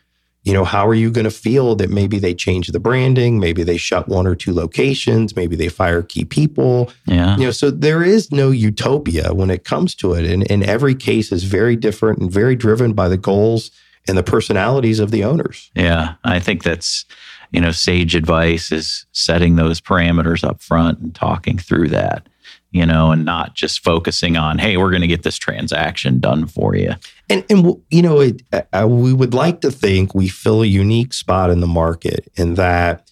you 0.45 0.53
know, 0.53 0.65
how 0.65 0.87
are 0.87 0.95
you 0.95 1.11
going 1.11 1.25
to 1.25 1.31
feel 1.31 1.75
that 1.77 1.89
maybe 1.89 2.19
they 2.19 2.35
change 2.35 2.69
the 2.69 2.79
branding, 2.79 3.41
maybe 3.41 3.63
they 3.63 3.79
shut 3.79 4.09
one 4.09 4.27
or 4.27 4.35
two 4.35 4.53
locations, 4.53 5.35
maybe 5.35 5.57
they 5.57 5.69
fire 5.69 6.03
key 6.03 6.25
people. 6.25 6.93
Yeah. 7.07 7.37
You 7.37 7.47
know, 7.47 7.51
so 7.51 7.71
there 7.71 8.03
is 8.03 8.31
no 8.31 8.51
utopia 8.51 9.33
when 9.33 9.51
it 9.51 9.65
comes 9.65 9.95
to 9.97 10.13
it. 10.13 10.27
And, 10.27 10.49
and 10.51 10.63
every 10.63 10.95
case 10.95 11.33
is 11.33 11.45
very 11.45 11.77
different 11.77 12.19
and 12.19 12.31
very 12.31 12.55
driven 12.55 12.93
by 12.93 13.09
the 13.09 13.17
goals 13.17 13.71
and 14.07 14.19
the 14.19 14.23
personalities 14.23 15.01
of 15.01 15.11
the 15.11 15.25
owners. 15.25 15.71
Yeah. 15.75 16.17
I 16.25 16.41
think 16.41 16.63
that's, 16.63 17.07
you 17.51 17.61
know, 17.61 17.73
sage 17.73 18.15
advice 18.15 18.71
is 18.71 19.07
setting 19.13 19.57
those 19.57 19.81
parameters 19.81 20.45
up 20.45 20.61
front 20.61 20.99
and 20.99 21.15
talking 21.15 21.57
through 21.57 21.89
that 21.89 22.29
you 22.75 22.85
know, 22.85 23.13
and 23.13 23.25
not 23.25 23.55
just 23.55 23.85
focusing 23.85 24.37
on, 24.37 24.59
hey, 24.59 24.77
we're 24.77 24.91
going 24.91 25.01
to 25.01 25.07
get 25.07 25.23
this 25.23 25.39
transaction 25.39 26.19
done 26.19 26.45
for 26.45 26.75
you. 26.75 26.93
And 27.31 27.45
and 27.49 27.83
you 27.91 28.03
know, 28.03 28.21
it, 28.21 28.43
uh, 28.53 28.87
we 28.89 29.13
would 29.13 29.35
like 29.35 29.61
to 29.63 29.71
think 29.71 30.15
we 30.15 30.29
fill 30.29 30.63
a 30.63 30.67
unique 30.67 31.15
spot 31.15 31.51
in 31.51 31.61
the 31.61 31.67
market 31.67 32.31
in 32.37 32.55
that 32.55 33.11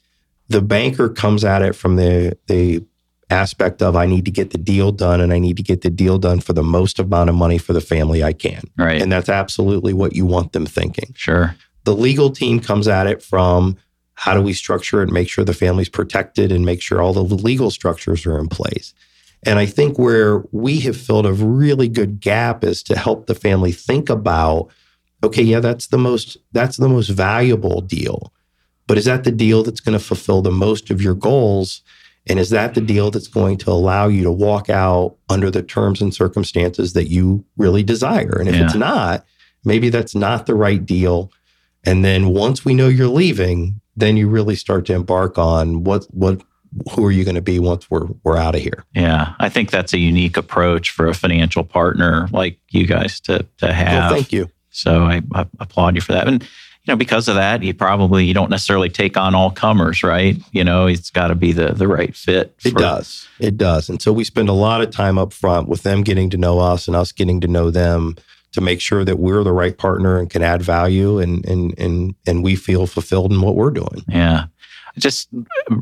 the 0.48 0.60
banker 0.62 1.08
comes 1.08 1.44
at 1.44 1.62
it 1.62 1.74
from 1.74 1.96
the 1.96 2.36
the 2.46 2.84
aspect 3.30 3.82
of 3.82 3.96
I 3.96 4.06
need 4.06 4.26
to 4.26 4.30
get 4.30 4.50
the 4.50 4.58
deal 4.58 4.92
done 4.92 5.20
and 5.20 5.32
I 5.32 5.38
need 5.38 5.56
to 5.56 5.62
get 5.62 5.80
the 5.80 5.90
deal 5.90 6.18
done 6.18 6.40
for 6.40 6.52
the 6.52 6.62
most 6.62 6.98
amount 6.98 7.30
of 7.30 7.36
money 7.36 7.56
for 7.56 7.72
the 7.72 7.80
family 7.80 8.22
I 8.22 8.34
can. 8.34 8.62
Right. 8.76 9.00
And 9.00 9.10
that's 9.10 9.30
absolutely 9.30 9.94
what 9.94 10.14
you 10.14 10.26
want 10.26 10.52
them 10.52 10.66
thinking. 10.66 11.14
Sure. 11.16 11.56
The 11.84 11.94
legal 11.94 12.30
team 12.30 12.60
comes 12.60 12.86
at 12.86 13.06
it 13.06 13.22
from 13.22 13.76
how 14.14 14.34
do 14.34 14.42
we 14.42 14.52
structure 14.52 15.02
it, 15.02 15.10
make 15.10 15.28
sure 15.28 15.44
the 15.44 15.54
family's 15.54 15.88
protected 15.88 16.52
and 16.52 16.64
make 16.64 16.82
sure 16.82 17.00
all 17.00 17.14
the 17.14 17.22
legal 17.22 17.70
structures 17.70 18.26
are 18.26 18.38
in 18.38 18.48
place. 18.48 18.92
And 19.44 19.58
I 19.58 19.66
think 19.66 19.98
where 19.98 20.44
we 20.52 20.80
have 20.80 20.96
filled 20.96 21.26
a 21.26 21.32
really 21.32 21.88
good 21.88 22.20
gap 22.20 22.62
is 22.62 22.82
to 22.84 22.96
help 22.96 23.26
the 23.26 23.34
family 23.34 23.72
think 23.72 24.08
about, 24.08 24.68
okay, 25.24 25.42
yeah, 25.42 25.60
that's 25.60 25.88
the 25.88 25.98
most 25.98 26.36
that's 26.52 26.76
the 26.76 26.88
most 26.88 27.08
valuable 27.08 27.80
deal. 27.80 28.32
But 28.86 28.98
is 28.98 29.04
that 29.06 29.24
the 29.24 29.32
deal 29.32 29.62
that's 29.62 29.80
going 29.80 29.98
to 29.98 30.04
fulfill 30.04 30.42
the 30.42 30.50
most 30.50 30.90
of 30.90 31.02
your 31.02 31.14
goals? 31.14 31.82
And 32.28 32.38
is 32.38 32.50
that 32.50 32.74
the 32.74 32.80
deal 32.80 33.10
that's 33.10 33.26
going 33.26 33.56
to 33.58 33.70
allow 33.70 34.06
you 34.06 34.22
to 34.22 34.30
walk 34.30 34.70
out 34.70 35.16
under 35.28 35.50
the 35.50 35.62
terms 35.62 36.00
and 36.00 36.14
circumstances 36.14 36.92
that 36.92 37.08
you 37.10 37.44
really 37.56 37.82
desire? 37.82 38.38
And 38.38 38.48
if 38.48 38.54
Yeah. 38.54 38.64
it's 38.66 38.74
not, 38.76 39.24
maybe 39.64 39.88
that's 39.88 40.14
not 40.14 40.46
the 40.46 40.54
right 40.54 40.84
deal. 40.84 41.32
And 41.84 42.04
then 42.04 42.28
once 42.28 42.64
we 42.64 42.74
know 42.74 42.86
you're 42.86 43.08
leaving, 43.08 43.80
then 43.96 44.16
you 44.16 44.28
really 44.28 44.54
start 44.54 44.86
to 44.86 44.94
embark 44.94 45.36
on 45.36 45.82
what 45.82 46.06
what 46.12 46.42
who 46.92 47.04
are 47.04 47.10
you 47.10 47.24
going 47.24 47.34
to 47.34 47.42
be 47.42 47.58
once 47.58 47.90
we're 47.90 48.06
we're 48.24 48.36
out 48.36 48.54
of 48.54 48.60
here. 48.60 48.84
Yeah. 48.94 49.34
I 49.38 49.48
think 49.48 49.70
that's 49.70 49.92
a 49.92 49.98
unique 49.98 50.36
approach 50.36 50.90
for 50.90 51.08
a 51.08 51.14
financial 51.14 51.64
partner 51.64 52.28
like 52.32 52.58
you 52.70 52.86
guys 52.86 53.20
to, 53.20 53.46
to 53.58 53.72
have. 53.72 54.10
Well, 54.10 54.20
thank 54.20 54.32
you. 54.32 54.50
So 54.70 55.04
I, 55.04 55.22
I 55.34 55.46
applaud 55.60 55.94
you 55.94 56.00
for 56.00 56.12
that. 56.12 56.28
And 56.28 56.42
you 56.42 56.92
know, 56.92 56.96
because 56.96 57.28
of 57.28 57.36
that, 57.36 57.62
you 57.62 57.74
probably 57.74 58.24
you 58.24 58.34
don't 58.34 58.50
necessarily 58.50 58.88
take 58.88 59.16
on 59.16 59.34
all 59.36 59.52
comers, 59.52 60.02
right? 60.02 60.36
You 60.50 60.64
know, 60.64 60.86
it's 60.86 61.10
got 61.10 61.28
to 61.28 61.36
be 61.36 61.52
the 61.52 61.72
the 61.72 61.86
right 61.86 62.14
fit. 62.16 62.56
It 62.64 62.74
does. 62.74 63.28
It 63.38 63.56
does. 63.56 63.88
And 63.88 64.02
so 64.02 64.12
we 64.12 64.24
spend 64.24 64.48
a 64.48 64.54
lot 64.54 64.80
of 64.80 64.90
time 64.90 65.16
up 65.16 65.32
front 65.32 65.68
with 65.68 65.84
them 65.84 66.02
getting 66.02 66.28
to 66.30 66.36
know 66.36 66.58
us 66.58 66.88
and 66.88 66.96
us 66.96 67.12
getting 67.12 67.40
to 67.42 67.48
know 67.48 67.70
them 67.70 68.16
to 68.52 68.60
make 68.60 68.80
sure 68.80 69.04
that 69.04 69.18
we're 69.18 69.44
the 69.44 69.52
right 69.52 69.78
partner 69.78 70.18
and 70.18 70.28
can 70.28 70.42
add 70.42 70.62
value 70.62 71.18
and 71.18 71.46
and 71.46 71.78
and 71.78 72.14
and 72.26 72.42
we 72.42 72.56
feel 72.56 72.86
fulfilled 72.86 73.32
in 73.32 73.40
what 73.40 73.54
we're 73.54 73.70
doing. 73.70 74.02
Yeah. 74.08 74.46
Just 74.98 75.28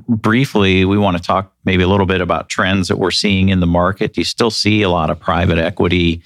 briefly, 0.09 0.85
we 0.85 0.99
want 0.99 1.17
to 1.17 1.23
talk 1.23 1.53
maybe 1.65 1.83
a 1.83 1.89
little 1.89 2.07
bit 2.07 2.21
about 2.21 2.49
trends 2.49 2.89
that 2.89 2.99
we're 2.99 3.11
seeing 3.11 3.49
in 3.49 3.61
the 3.61 3.67
market. 3.67 4.15
Do 4.15 4.21
you 4.21 4.25
still 4.25 4.51
see 4.51 4.83
a 4.83 4.89
lot 4.89 5.11
of 5.11 5.19
private 5.19 5.59
equity 5.59 6.23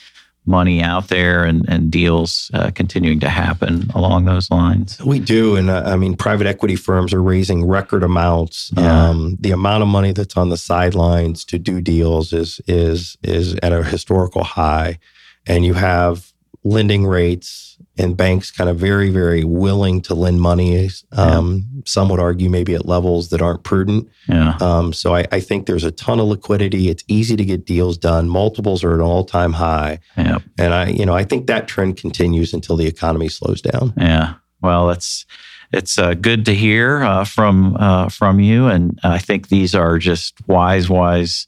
money 0.47 0.83
out 0.83 1.09
there 1.09 1.45
and, 1.45 1.67
and 1.69 1.91
deals 1.91 2.51
uh, 2.53 2.71
continuing 2.75 3.21
to 3.21 3.29
happen 3.29 3.91
along 3.95 4.27
those 4.27 4.51
lines? 4.51 5.01
We 5.01 5.19
do, 5.19 5.57
and 5.57 5.71
uh, 5.71 5.85
I 5.87 5.97
mean, 5.97 6.17
private 6.17 6.47
equity 6.47 6.77
firms 6.77 7.13
are 7.15 7.23
raising 7.23 7.67
record 7.67 8.03
amounts. 8.03 8.71
Yeah. 8.77 9.09
Um, 9.09 9.37
the 9.41 9.53
amount 9.53 9.83
of 9.83 9.89
money 9.89 10.13
that's 10.13 10.37
on 10.37 10.51
the 10.51 10.57
sidelines 10.57 11.45
to 11.47 11.59
do 11.59 11.81
deals 11.81 12.33
is 12.33 12.61
is 12.67 13.17
is 13.23 13.57
at 13.63 13.73
a 13.73 13.83
historical 13.83 14.45
high, 14.45 14.99
and 15.47 15.65
you 15.65 15.75
have 15.75 16.33
lending 16.63 17.07
rates 17.07 17.79
and 17.97 18.17
banks 18.17 18.51
kind 18.51 18.69
of 18.69 18.77
very 18.77 19.11
very 19.11 19.45
willing 19.45 20.01
to 20.03 20.15
lend 20.15 20.41
money. 20.41 20.89
Um, 21.13 21.65
Some 21.87 22.09
would 22.09 22.21
argue 22.21 22.51
maybe 22.51 22.75
at 22.75 22.87
levels 22.87 23.29
that 23.29 23.41
aren't 23.43 23.63
prudent. 23.63 24.09
Yeah. 24.29 24.57
Um, 24.61 24.93
so 24.93 25.15
I, 25.15 25.27
I 25.31 25.41
think 25.41 25.67
there's 25.67 25.85
a 25.85 25.91
ton 25.93 26.19
of 26.19 26.27
liquidity. 26.27 26.89
It's 26.89 27.05
easy 27.09 27.37
to 27.37 27.45
get 27.45 27.65
deals 27.67 27.97
done. 27.99 28.29
Multiples 28.29 28.83
are 28.83 28.91
at 28.95 29.01
an 29.01 29.01
all 29.03 29.25
time 29.25 29.53
high, 29.53 30.01
Yeah. 30.17 30.39
and 30.59 30.75
I 30.75 30.89
you 30.89 31.07
know 31.07 31.15
I 31.15 31.25
think 31.25 31.47
that 31.47 31.69
trend 31.69 31.97
continues 31.97 32.53
until 32.53 32.77
the 32.77 32.87
economy 32.87 33.29
slows 33.29 33.61
down. 33.63 33.93
Yeah. 33.97 34.35
Well, 34.63 34.91
it's 34.91 35.27
it's 35.73 35.99
uh, 35.99 36.15
good 36.15 36.45
to 36.47 36.55
hear 36.55 37.03
uh, 37.03 37.25
from 37.25 37.77
uh, 37.79 38.09
from 38.09 38.41
you, 38.41 38.67
and 38.67 38.99
I 39.03 39.19
think 39.19 39.49
these 39.49 39.75
are 39.75 39.99
just 39.99 40.35
wise, 40.47 40.89
wise 40.89 41.47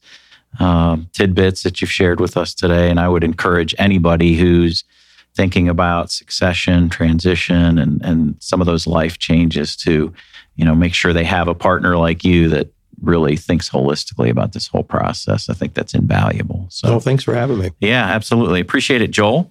um, 0.58 1.08
tidbits 1.12 1.62
that 1.62 1.80
you've 1.80 1.90
shared 1.90 2.20
with 2.20 2.36
us 2.36 2.54
today. 2.54 2.90
And 2.90 2.98
I 2.98 3.08
would 3.08 3.24
encourage 3.24 3.74
anybody 3.78 4.36
who's 4.36 4.84
thinking 5.36 5.68
about 5.68 6.10
succession, 6.10 6.88
transition, 6.88 7.78
and 7.78 8.02
and 8.02 8.34
some 8.40 8.60
of 8.60 8.66
those 8.66 8.86
life 8.86 9.18
changes 9.18 9.76
to, 9.76 10.12
you 10.56 10.64
know, 10.64 10.74
make 10.74 10.94
sure 10.94 11.12
they 11.12 11.24
have 11.24 11.46
a 11.46 11.54
partner 11.54 11.96
like 11.96 12.24
you 12.24 12.48
that 12.48 12.68
really 13.02 13.36
thinks 13.36 13.68
holistically 13.68 14.30
about 14.30 14.54
this 14.54 14.66
whole 14.66 14.82
process. 14.82 15.50
I 15.50 15.54
think 15.54 15.74
that's 15.74 15.94
invaluable. 15.94 16.66
So. 16.70 16.88
So 16.88 17.00
thanks 17.00 17.22
for 17.22 17.34
having 17.34 17.58
me. 17.58 17.70
Yeah, 17.80 18.04
absolutely. 18.04 18.60
Appreciate 18.60 19.02
it, 19.02 19.10
Joel. 19.10 19.50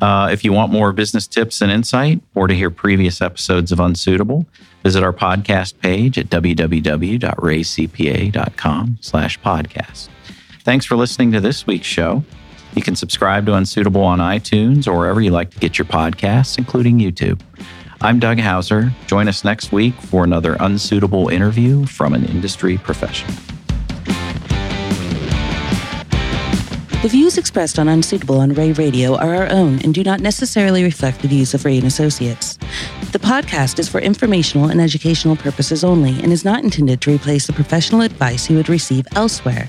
Uh, 0.00 0.28
if 0.30 0.44
you 0.44 0.52
want 0.52 0.72
more 0.72 0.92
business 0.92 1.26
tips 1.26 1.62
and 1.62 1.70
insight 1.70 2.20
or 2.34 2.46
to 2.46 2.54
hear 2.54 2.70
previous 2.70 3.22
episodes 3.22 3.72
of 3.72 3.80
Unsuitable, 3.80 4.46
visit 4.82 5.02
our 5.02 5.12
podcast 5.12 5.78
page 5.80 6.18
at 6.18 6.26
www.reacpa.com 6.26 8.98
slash 9.00 9.40
podcast. 9.40 10.08
Thanks 10.64 10.84
for 10.84 10.96
listening 10.96 11.32
to 11.32 11.40
this 11.40 11.66
week's 11.66 11.86
show. 11.86 12.24
You 12.76 12.82
can 12.82 12.94
subscribe 12.94 13.46
to 13.46 13.54
Unsuitable 13.54 14.02
on 14.02 14.18
iTunes 14.18 14.86
or 14.86 14.98
wherever 14.98 15.22
you 15.22 15.30
like 15.30 15.50
to 15.50 15.58
get 15.58 15.78
your 15.78 15.86
podcasts, 15.86 16.58
including 16.58 16.98
YouTube. 16.98 17.40
I'm 18.02 18.20
Doug 18.20 18.38
Houser. 18.38 18.92
Join 19.06 19.28
us 19.28 19.44
next 19.44 19.72
week 19.72 19.94
for 19.94 20.24
another 20.24 20.58
Unsuitable 20.60 21.30
interview 21.30 21.86
from 21.86 22.12
an 22.12 22.26
industry 22.26 22.76
professional. 22.76 23.34
The 27.00 27.08
views 27.08 27.38
expressed 27.38 27.78
on 27.78 27.88
Unsuitable 27.88 28.40
on 28.40 28.52
Rea 28.52 28.72
Radio 28.72 29.16
are 29.16 29.34
our 29.34 29.48
own 29.48 29.80
and 29.82 29.94
do 29.94 30.02
not 30.02 30.20
necessarily 30.20 30.84
reflect 30.84 31.22
the 31.22 31.28
views 31.28 31.54
of 31.54 31.64
Rea 31.64 31.78
and 31.78 31.86
Associates. 31.86 32.58
The 33.12 33.18
podcast 33.18 33.78
is 33.78 33.88
for 33.88 34.00
informational 34.00 34.68
and 34.68 34.82
educational 34.82 35.36
purposes 35.36 35.82
only 35.82 36.20
and 36.22 36.30
is 36.30 36.44
not 36.44 36.62
intended 36.62 37.00
to 37.02 37.14
replace 37.14 37.46
the 37.46 37.54
professional 37.54 38.02
advice 38.02 38.50
you 38.50 38.56
would 38.56 38.68
receive 38.68 39.06
elsewhere. 39.14 39.66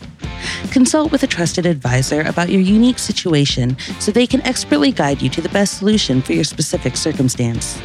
Consult 0.72 1.12
with 1.12 1.24
a 1.24 1.28
trusted 1.28 1.66
advisor 1.66 2.22
about 2.22 2.50
your 2.50 2.62
unique 2.62 3.00
situation 3.00 3.78
so 4.00 4.12
they 4.12 4.28
can 4.28 4.42
expertly 4.42 4.92
guide 4.92 5.22
you 5.22 5.30
to 5.30 5.42
the 5.42 5.50
best 5.50 5.78
solution 5.78 6.22
for 6.22 6.34
your 6.34 6.44
specific 6.44 6.98
circumstance. 6.98 7.80